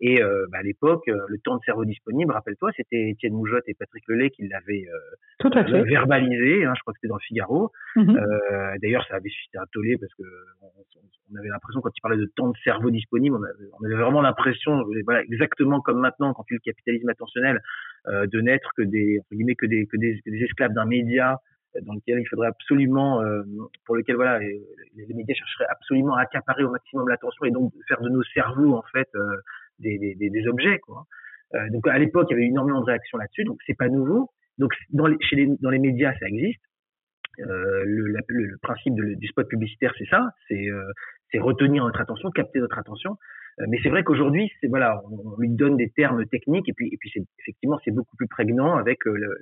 [0.01, 3.63] Et euh, bah, à l'époque, euh, le temps de cerveau disponible, rappelle-toi, c'était Étienne Moujotte
[3.67, 6.65] et Patrick Lelay qui l'avaient euh, verbalisé.
[6.65, 7.71] Hein, je crois que c'était dans le Figaro.
[7.95, 8.17] Mhm.
[8.17, 10.23] euh, D'ailleurs, ça avait suscité un tollé parce que
[10.61, 10.67] on,
[11.33, 13.95] on avait l'impression quand il parlait de temps de cerveau disponible, on avait, on avait
[13.95, 17.61] vraiment l'impression, voilà, exactement comme maintenant quand tu le capitalisme attentionnel,
[18.07, 21.39] euh, de n'être que des entre guillemets que des que des, des esclaves d'un média
[21.81, 23.43] dans lequel il faudrait absolument, euh,
[23.85, 24.61] pour lequel voilà, les,
[24.95, 28.75] les, médias chercheraient absolument à accaparer au maximum l'attention et donc faire de nos cerveaux
[28.75, 29.37] en fait euh,
[29.79, 30.79] des, des, des objets.
[30.79, 31.05] Quoi.
[31.53, 34.29] Euh, donc à l'époque, il y avait énormément de réactions là-dessus, donc c'est pas nouveau.
[34.57, 36.61] Donc dans les, chez les, dans les médias, ça existe.
[37.39, 40.91] Euh, le, le, principe de, du spot publicitaire, c'est ça, c'est euh,
[41.41, 43.17] retenir notre attention, capter notre attention.
[43.59, 46.87] Euh, mais c'est vrai qu'aujourd'hui, c'est voilà, on, lui donne des termes techniques et puis
[46.93, 49.35] et puis effectivement c'est beaucoup plus prégnant avec le,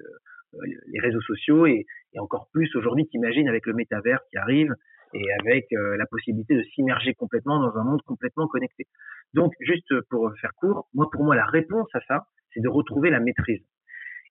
[0.87, 4.73] les réseaux sociaux et, et encore plus aujourd'hui, t'imagines avec le métavers qui arrive
[5.13, 8.85] et avec la possibilité de s'immerger complètement dans un monde complètement connecté.
[9.33, 13.09] Donc, juste pour faire court, moi, pour moi, la réponse à ça, c'est de retrouver
[13.09, 13.63] la maîtrise.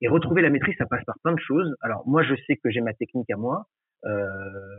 [0.01, 1.75] Et retrouver la maîtrise, ça passe par plein de choses.
[1.81, 3.67] Alors, moi, je sais que j'ai ma technique à moi.
[4.05, 4.27] Euh,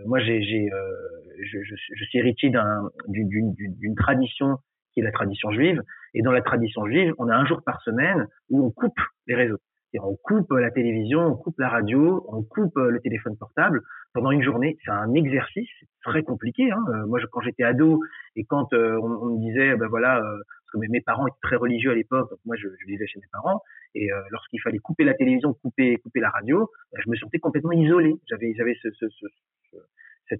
[0.05, 0.93] moi, j'ai, euh,
[1.41, 4.57] je, je, je, suis héritier d'un, d'une, d'une tradition
[4.93, 5.81] qui est la tradition juive.
[6.13, 9.35] Et dans la tradition juive, on a un jour par semaine où on coupe les
[9.35, 9.59] réseaux
[10.01, 13.81] on coupe la télévision, on coupe la radio, on coupe le téléphone portable
[14.13, 14.77] pendant une journée.
[14.85, 15.69] C'est un exercice
[16.03, 16.71] très compliqué.
[16.71, 16.83] Hein.
[16.89, 18.01] Euh, moi, quand j'étais ado
[18.35, 21.55] et quand euh, on, me disait, ben voilà, euh, parce que mes, parents étaient très
[21.55, 23.61] religieux à l'époque, donc moi je, vivais chez mes parents,
[23.95, 27.73] et lorsqu'il fallait couper la télévision, couper, couper la radio, ben, je me sentais complètement
[27.73, 28.15] isolé.
[28.27, 29.25] J'avais, j'avais ce, ce, ce,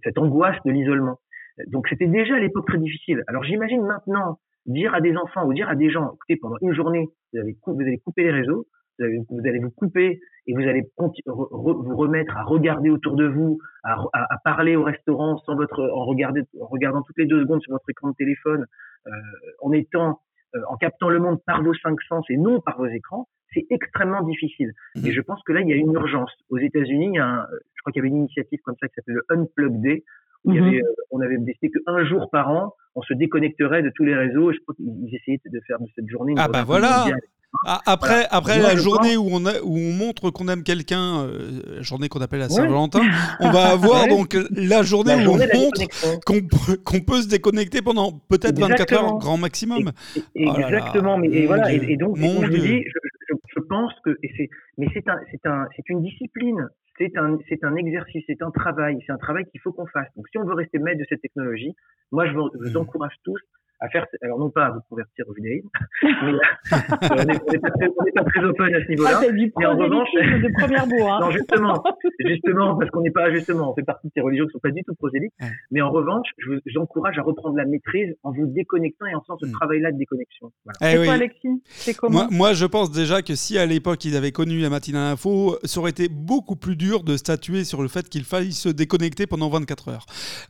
[0.03, 1.19] cette, angoisse de l'isolement.
[1.67, 3.23] Donc c'était déjà à l'époque très difficile.
[3.27, 6.73] Alors j'imagine maintenant dire à des enfants ou dire à des gens, écoutez, pendant une
[6.73, 8.65] journée, vous, avez, vous allez couper les réseaux,
[8.99, 13.95] vous allez vous couper et vous allez vous remettre à regarder autour de vous, à,
[14.13, 17.71] à, parler au restaurant sans votre, en, regarder, en regardant toutes les deux secondes sur
[17.71, 18.65] votre écran de téléphone,
[19.07, 19.11] euh,
[19.61, 20.21] en étant,
[20.55, 23.65] euh, en captant le monde par vos cinq sens et non par vos écrans, c'est
[23.69, 24.73] extrêmement difficile.
[25.05, 26.31] Et je pense que là, il y a une urgence.
[26.49, 29.79] Aux États-Unis, je crois qu'il y avait une initiative comme ça qui s'appelle le Unplug
[29.81, 30.03] Day,
[30.43, 33.81] où il y avait, euh, on avait décidé qu'un jour par an, on se déconnecterait
[33.81, 34.51] de tous les réseaux.
[34.51, 36.33] Et je crois qu'ils essayaient de faire de cette journée.
[36.33, 37.05] Une ah bah voilà.
[37.65, 42.09] Ah, après, après la journée où on, où on montre qu'on aime quelqu'un, euh, journée
[42.09, 43.01] qu'on appelle la Saint-Valentin,
[43.39, 45.81] on va avoir donc la journée où on montre
[46.25, 49.91] qu'on peut, se déconnecter pendant peut-être 24 heures grand maximum.
[50.17, 52.83] Oh exactement, mais et voilà, et, donc, je, dis,
[53.55, 57.63] je, pense que, c'est, mais c'est un, c'est un, c'est une discipline, c'est un, c'est
[57.63, 60.07] un exercice, c'est un travail, c'est un travail qu'il faut qu'on fasse.
[60.17, 61.73] Donc, si on veut rester maître de cette technologie,
[62.11, 62.81] moi, je vous, je vous mmh.
[62.81, 63.39] encourage tous
[63.79, 65.67] à faire, alors non pas à vous convertir au judaïsme,
[66.03, 66.09] mais
[67.11, 69.19] on n'est pas, pas, très open à ce niveau-là.
[69.21, 71.13] Ah, du mais en revanche, de première bourre.
[71.13, 71.19] Hein.
[71.21, 71.83] non, justement,
[72.19, 74.71] justement, parce qu'on n'est pas, justement, on fait partie de ces religions qui sont pas
[74.71, 75.33] du tout prosélytes.
[75.71, 79.21] Mais en revanche, je vous encourage à reprendre la maîtrise en vous déconnectant et en
[79.21, 79.51] faisant ce mm.
[79.51, 80.51] travail-là de déconnexion.
[80.65, 81.03] Voilà.
[81.03, 81.61] Eh Alexis?
[81.65, 82.13] C'est comment?
[82.13, 85.57] Moi, moi, je pense déjà que si à l'époque ils avaient connu la matinale info,
[85.63, 89.27] ça aurait été beaucoup plus dur de statuer sur le fait qu'il faille se déconnecter
[89.27, 90.05] pendant 24 heures.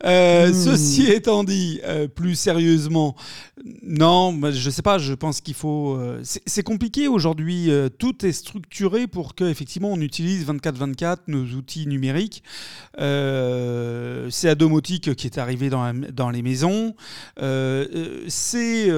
[0.06, 0.54] Euh, mm.
[0.54, 3.13] Ceci étant dit, euh, plus sérieusement,
[3.84, 5.96] non, je sais pas, je pense qu'il faut.
[5.96, 7.72] Euh, c'est compliqué aujourd'hui.
[7.72, 12.44] Euh, tout est structuré pour qu'effectivement on utilise 24-24 nos outils numériques.
[13.00, 16.96] Euh, c'est Adomotique qui est arrivé dans, dans les maisons.
[17.38, 18.90] c'est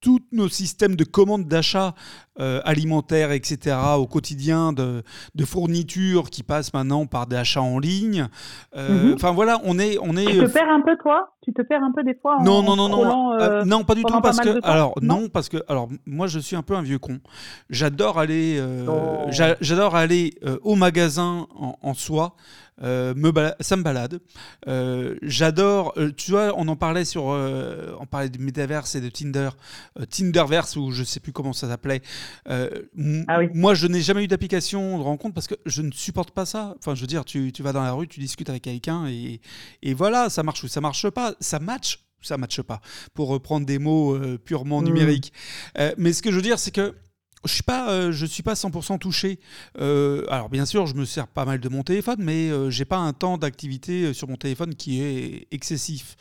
[0.00, 1.94] tous nos systèmes de commande d'achat
[2.40, 5.02] euh, alimentaire, etc., au quotidien, de,
[5.34, 8.28] de, fournitures qui passent maintenant par des achats en ligne.
[8.74, 9.14] Euh, mhm.
[9.14, 10.24] Enfin voilà, on est, on est.
[10.24, 11.34] Tu te perds un peu toi?
[11.42, 14.02] Tu te perds un peu des fois Non, non, non, non, euh, non, pas du
[14.04, 15.28] tout parce que alors non.
[15.28, 17.18] parce que alors moi je suis un peu un vieux con.
[17.68, 19.26] J'adore aller, oh.
[19.30, 22.34] j'adore aller au magasin en, en soi.
[22.80, 24.20] Me ça me balade.
[25.22, 25.94] J'adore.
[26.16, 29.50] tu vois, on en parlait sur, on parlait de Metaverse et de Tinder,
[30.10, 32.02] Tinderverse ou je sais plus comment ça s'appelait.
[32.48, 32.68] Euh,
[33.28, 36.46] ah moi, je n'ai jamais eu d'application de rencontre parce que je ne supporte pas
[36.46, 36.74] ça.
[36.78, 39.40] Enfin, je veux dire, tu, tu vas dans la rue, tu discutes avec quelqu'un et,
[39.82, 41.34] et, voilà, ça marche ou ça marche pas.
[41.40, 42.82] Ça match ou ça matche pas,
[43.14, 44.84] pour reprendre des mots euh, purement hmm.
[44.84, 45.32] numériques.
[45.78, 46.94] Euh, mais ce que je veux dire, c'est que
[47.44, 49.38] je suis pas, euh, je suis pas 100% touché.
[49.80, 52.84] Euh, alors bien sûr, je me sers pas mal de mon téléphone, mais euh, j'ai
[52.84, 56.16] pas un temps d'activité sur mon téléphone qui est excessif.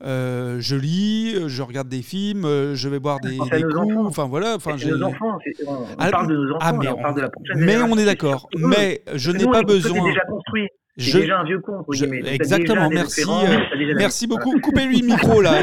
[0.00, 2.42] je lis, je regarde des films,
[2.74, 3.96] je vais boire des, des coups.
[3.98, 4.56] Enfin voilà.
[4.56, 4.90] Enfin, j'ai.
[4.90, 7.58] Nos enfants, on, ah, parle de nos enfants, ah, mais, on, parle de la prochaine
[7.58, 8.48] Mais on est d'accord.
[8.56, 10.04] Mais je n'ai pas besoin.
[10.04, 10.68] déjà construit.
[10.98, 13.22] C'est déjà un vieux con, je, Exactement, merci.
[13.22, 14.60] Euh, merci beaucoup.
[14.60, 15.62] Coupez-lui le micro, là.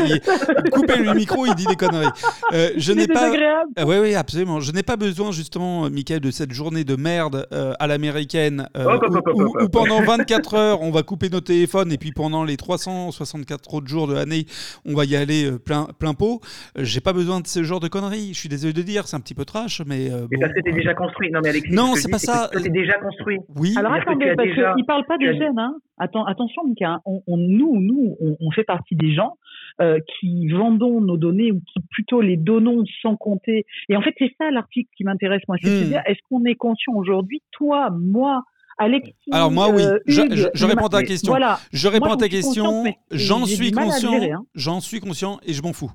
[0.72, 2.08] Coupez-lui le micro, il dit des conneries.
[2.54, 3.32] Euh, je n'ai pas.
[3.32, 4.60] Euh, oui, oui, absolument.
[4.60, 10.02] Je n'ai pas besoin, justement, Michael, de cette journée de merde à l'américaine où, pendant
[10.02, 14.16] 24 heures, on va couper nos téléphones et puis pendant les 364 autres jours de
[14.16, 14.46] l'année,
[14.86, 16.42] on va y aller plein, plein pot.
[16.76, 18.34] J'ai pas besoin de ce genre de conneries.
[18.34, 20.10] Je suis désolé de dire, c'est un petit peu trash, mais.
[20.32, 21.30] mais parce que t'es déjà construit.
[21.30, 22.50] Non, mais Alexis, non, c'est pas ça.
[22.52, 23.38] C'est déjà construit.
[23.56, 23.76] Oui.
[23.78, 25.48] Alors attendez, parce qu'il parle pas des.
[25.58, 25.76] Hein.
[25.98, 27.02] attention, Mika, hein.
[27.06, 29.38] on, nous, nous, on, fait partie des gens
[29.82, 33.66] euh, qui vendons nos données ou qui plutôt les donnons sans compter.
[33.90, 35.58] Et en fait, c'est ça l'article qui m'intéresse, moi.
[35.62, 35.90] C'est de hmm.
[35.90, 38.44] dire, est-ce qu'on est conscient aujourd'hui, toi, moi,
[38.80, 41.34] Alexis, Alors moi oui, euh, je, réponds à ta question.
[41.34, 41.60] Voilà.
[41.74, 42.86] Je réponds à ta question.
[43.12, 44.14] J'en suis conscient.
[44.14, 44.46] Hein.
[44.56, 45.92] J'en suis conscient et je m'en fous.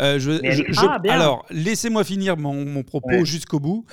[0.00, 0.18] Euh,
[0.76, 3.84] ah, alors, laissez-moi finir mon, propos jusqu'au bout.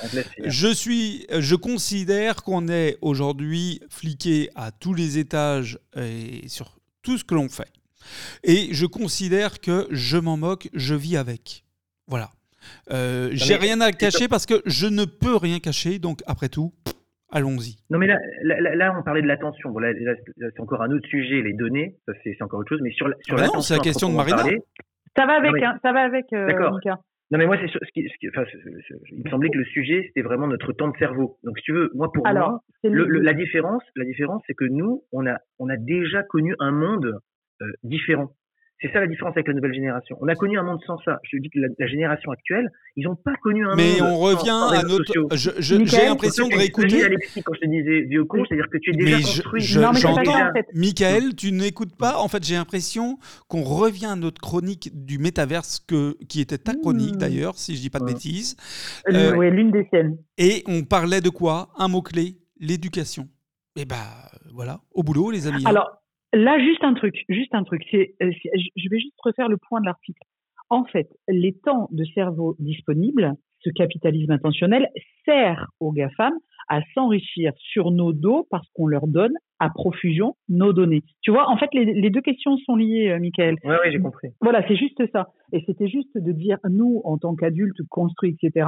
[0.45, 7.18] Je, suis, je considère qu'on est aujourd'hui fliqué à tous les étages et sur tout
[7.18, 7.72] ce que l'on fait.
[8.43, 11.64] Et je considère que je m'en moque, je vis avec.
[12.08, 12.30] Voilà.
[12.91, 16.74] Euh, j'ai rien à cacher parce que je ne peux rien cacher, donc après tout,
[17.32, 17.78] allons-y.
[17.89, 19.72] Non mais là, là, on parlait de l'attention.
[19.72, 19.93] Bon, là,
[20.38, 22.82] c'est encore un autre sujet, les données, c'est encore autre chose.
[22.82, 24.43] Mais sur, sur ah non, c'est la question de Marina.
[25.18, 26.32] Ça va avec, hein, ça va avec.
[26.34, 26.80] Euh, D'accord.
[27.30, 28.45] Non mais moi c'est ce qui, enfin,
[29.11, 31.38] il me semblait que le sujet c'était vraiment notre temps de cerveau.
[31.43, 35.28] Donc si tu veux, moi pour moi, la différence, la différence c'est que nous on
[35.28, 37.20] a on a déjà connu un monde
[37.61, 38.32] euh, différent.
[38.80, 40.17] C'est ça la différence avec la nouvelle génération.
[40.21, 41.19] On a connu un monde sans ça.
[41.23, 44.01] Je te dis que la, génération actuelle, ils n'ont pas connu un Mais monde.
[44.01, 45.36] Mais on revient à notre.
[45.59, 47.03] J'ai l'impression de réécouter.
[47.03, 49.61] Alexis, quand je te disais vieux con, c'est-à-dire que tu es déjà construit.
[49.61, 50.51] J'entends.
[50.75, 52.17] Michael, tu n'écoutes pas.
[52.19, 53.17] En fait, j'ai l'impression
[53.47, 57.19] qu'on revient à notre chronique du métaverse que, qui était ta chronique mmh.
[57.19, 58.55] d'ailleurs, si je dis pas de bêtises.
[59.11, 60.17] Euh, oui, l'une des siennes.
[60.38, 61.69] Et on parlait de quoi?
[61.78, 63.28] Un mot clé l'éducation.
[63.75, 63.95] Et eh ben
[64.53, 65.63] voilà, au boulot, les amis.
[65.65, 65.69] Hein.
[65.69, 66.01] Alors,
[66.34, 67.84] Là, juste un truc, juste un truc.
[67.89, 68.32] C'est, euh,
[68.75, 70.21] je vais juste refaire le point de l'article.
[70.69, 74.89] En fait, les temps de cerveau disponibles, ce capitalisme intentionnel,
[75.25, 76.34] sert aux GAFAM
[76.67, 81.03] à s'enrichir sur nos dos parce qu'on leur donne à profusion nos données.
[81.21, 83.55] Tu vois, en fait, les, deux questions sont liées, euh, Michael.
[83.63, 84.30] Oui, oui, j'ai compris.
[84.41, 85.30] Voilà, c'est juste ça.
[85.53, 88.67] Et c'était juste de dire, nous, en tant qu'adultes construits, etc.,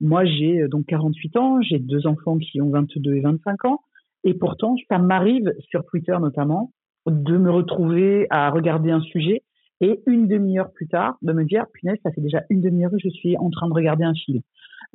[0.00, 3.80] moi, j'ai euh, donc 48 ans, j'ai deux enfants qui ont 22 et 25 ans,
[4.24, 6.72] et pourtant, ça m'arrive, sur Twitter notamment,
[7.06, 9.42] de me retrouver à regarder un sujet
[9.80, 12.98] et une demi-heure plus tard de me dire punaise ça fait déjà une demi-heure que
[12.98, 14.40] je suis en train de regarder un film.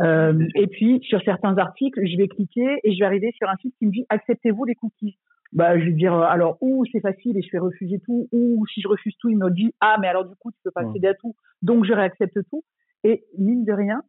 [0.02, 3.56] Euh, et puis sur certains articles, je vais cliquer et je vais arriver sur un
[3.58, 5.18] site qui me dit acceptez-vous les cookies?
[5.54, 8.66] Bah je vais dire euh, alors ou c'est facile et je fais refuser tout ou
[8.74, 10.82] si je refuse tout il me dit ah mais alors du coup tu peux pas
[10.82, 12.64] accéder à tout donc je réaccepte tout
[13.04, 14.02] et mine de rien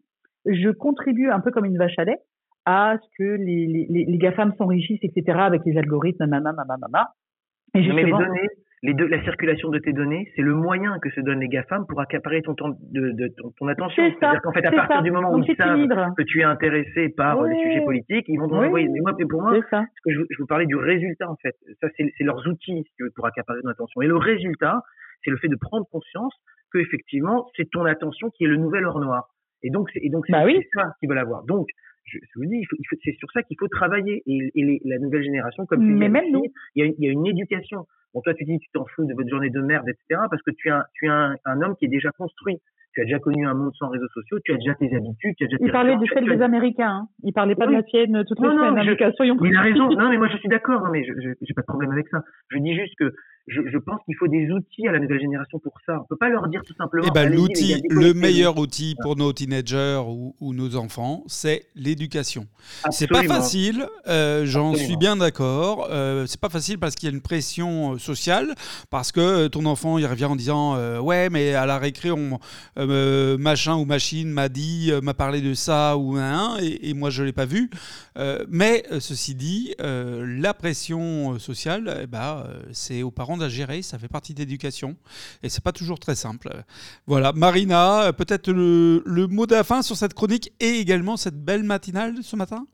[0.46, 2.18] je contribue un peu comme une vache à lait
[2.64, 7.12] à ce que les, les, les GAFAM s'enrichissent, etc., avec les algorithmes, nanana, nanana.
[7.74, 8.48] Mais les données,
[8.82, 11.86] les deux, la circulation de tes données, c'est le moyen que se donnent les GAFAM
[11.86, 14.02] pour accaparer ton temps de, de ton, attention.
[14.02, 17.42] C'est-à-dire qu'en fait, à partir du moment où ils savent que tu es intéressé par
[17.44, 18.88] les sujets politiques, ils vont te envoyer.
[18.88, 21.54] Mais moi, pour moi, je, je, vous parlais du résultat en fait.
[21.80, 24.02] Ça, c'est leurs outils si tu veux, pour accaparer ton attention.
[24.02, 24.82] Et le résultat,
[25.24, 26.34] c'est le fait de prendre conscience
[26.72, 29.28] que effectivement, c'est ton attention qui est le nouvel or noir.
[29.62, 30.44] Et donc, et donc, c'est bah
[30.74, 31.44] ça qu'ils veulent avoir.
[31.44, 31.68] Donc,
[32.04, 34.22] je, vous dis, il faut, c'est sur ça qu'il faut travailler.
[34.26, 37.12] Et, et la nouvelle génération, comme tu dis, même il, y a, il y a
[37.12, 37.86] une éducation.
[38.14, 40.50] Bon, toi, tu dis, tu t'en fous de votre journée de merde, etc., parce que
[40.50, 42.60] tu es un, tu es un, un homme qui est déjà construit
[42.94, 45.44] tu as déjà connu un monde sans réseaux sociaux, tu as déjà tes habitudes, tu
[45.44, 47.08] as déjà tes Il parlait du fait des Américains, hein.
[47.22, 49.88] il parlait pas de la tienne toutes les non, semaines, non, soyons Il a raison,
[49.90, 52.22] non mais moi je suis d'accord, non mais je j'ai pas de problème avec ça.
[52.50, 53.14] Je dis juste que
[53.48, 56.00] je, je pense qu'il faut des outils à la nouvelle génération pour ça.
[56.00, 57.06] On peut pas leur dire tout simplement.
[57.08, 62.46] Eh ben, l'outil, le meilleur outil pour nos teenagers ou, ou nos enfants, c'est l'éducation.
[62.90, 65.88] C'est pas facile, euh, j'en suis bien d'accord.
[65.90, 68.54] Euh, c'est pas facile parce qu'il y a une pression euh, sociale,
[68.90, 72.38] parce que ton enfant il revient en disant euh, ouais mais à la récré on
[72.78, 77.10] euh, machin ou machine m'a dit, euh, m'a parlé de ça ou un, et, moi
[77.10, 77.70] je l'ai pas vu.
[78.18, 83.98] Euh, mais ceci dit, la pression sociale, eh ben, c'est aux parents de gérer, ça
[83.98, 84.96] fait partie d'éducation,
[85.42, 86.48] et c'est pas toujours très simple.
[87.06, 91.62] Voilà, Marina, peut-être le, mot de la fin sur cette chronique et également cette belle
[91.62, 92.66] matinale ce matin?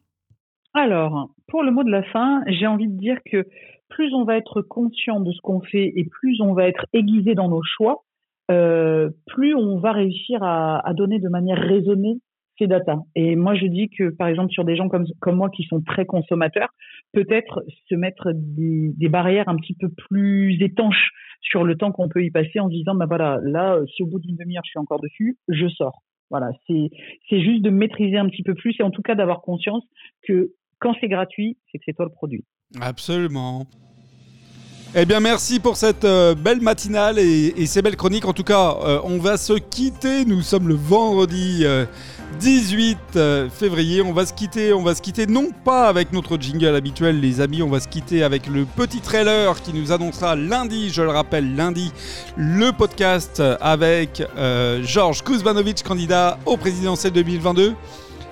[0.74, 3.46] Alors, pour le mot de la fin, j'ai envie de dire que
[3.88, 7.34] plus on va être conscient de ce qu'on fait et plus on va être aiguisé
[7.34, 8.04] dans nos choix,
[8.50, 12.20] euh, plus on va réussir à, à, donner de manière raisonnée
[12.58, 13.00] ces datas.
[13.14, 15.80] Et moi, je dis que, par exemple, sur des gens comme, comme moi qui sont
[15.80, 16.70] très consommateurs,
[17.12, 22.24] peut-être se mettre des, barrières un petit peu plus étanches sur le temps qu'on peut
[22.24, 24.78] y passer en se disant, bah voilà, là, si au bout d'une demi-heure je suis
[24.78, 26.02] encore dessus, je sors.
[26.30, 26.90] Voilà, c'est
[27.30, 29.82] c'est juste de maîtriser un petit peu plus et en tout cas d'avoir conscience
[30.22, 32.44] que quand c'est gratuit, c'est que c'est toi le produit.
[32.80, 33.66] Absolument.
[34.94, 38.24] Eh bien, merci pour cette euh, belle matinale et, ces belles chroniques.
[38.24, 40.24] En tout cas, euh, on va se quitter.
[40.24, 41.62] Nous sommes le vendredi
[42.40, 44.00] 18 euh, février.
[44.00, 44.72] On va se quitter.
[44.72, 47.62] On va se quitter non pas avec notre jingle habituel, les amis.
[47.62, 51.54] On va se quitter avec le petit trailer qui nous annoncera lundi, je le rappelle,
[51.54, 51.92] lundi,
[52.38, 54.22] le podcast avec
[54.82, 57.74] Georges Kuzmanovic, candidat au présidentiel 2022.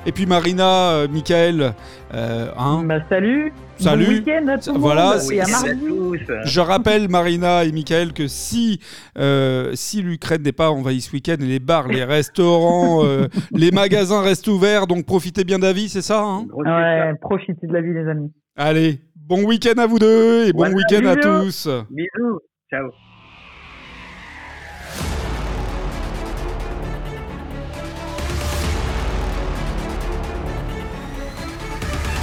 [0.06, 1.74] Et puis Marina, Michael,
[2.12, 2.82] hein.
[2.84, 4.04] Bah, salut Salut.
[4.06, 6.24] Bon week-end à tout voilà, et à mardi.
[6.44, 8.80] Je rappelle Marina et Michael que si
[9.18, 14.22] euh, si l'Ukraine n'est pas envahie ce week-end, les bars, les restaurants, euh, les magasins
[14.22, 17.80] restent ouverts, donc profitez bien de la vie, c'est ça hein Ouais, profitez de la
[17.82, 18.32] vie les amis.
[18.56, 21.68] Allez, bon week-end à vous deux et bon week-end à tous.
[21.90, 22.40] Bisous,
[22.70, 22.90] ciao.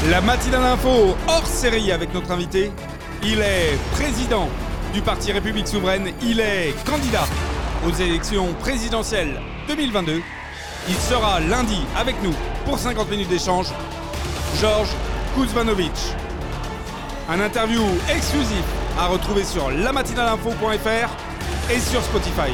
[0.09, 2.71] La matinale info hors série avec notre invité.
[3.23, 4.49] Il est président
[4.93, 6.09] du Parti République Souveraine.
[6.21, 7.23] Il est candidat
[7.87, 9.39] aux élections présidentielles
[9.69, 10.21] 2022.
[10.89, 12.33] Il sera lundi avec nous
[12.65, 13.67] pour 50 minutes d'échange.
[14.59, 14.93] Georges
[15.37, 15.93] Kuzmanovic.
[17.29, 17.81] Un interview
[18.13, 18.63] exclusif
[18.99, 22.51] à retrouver sur lamatinaleinfo.fr et sur Spotify.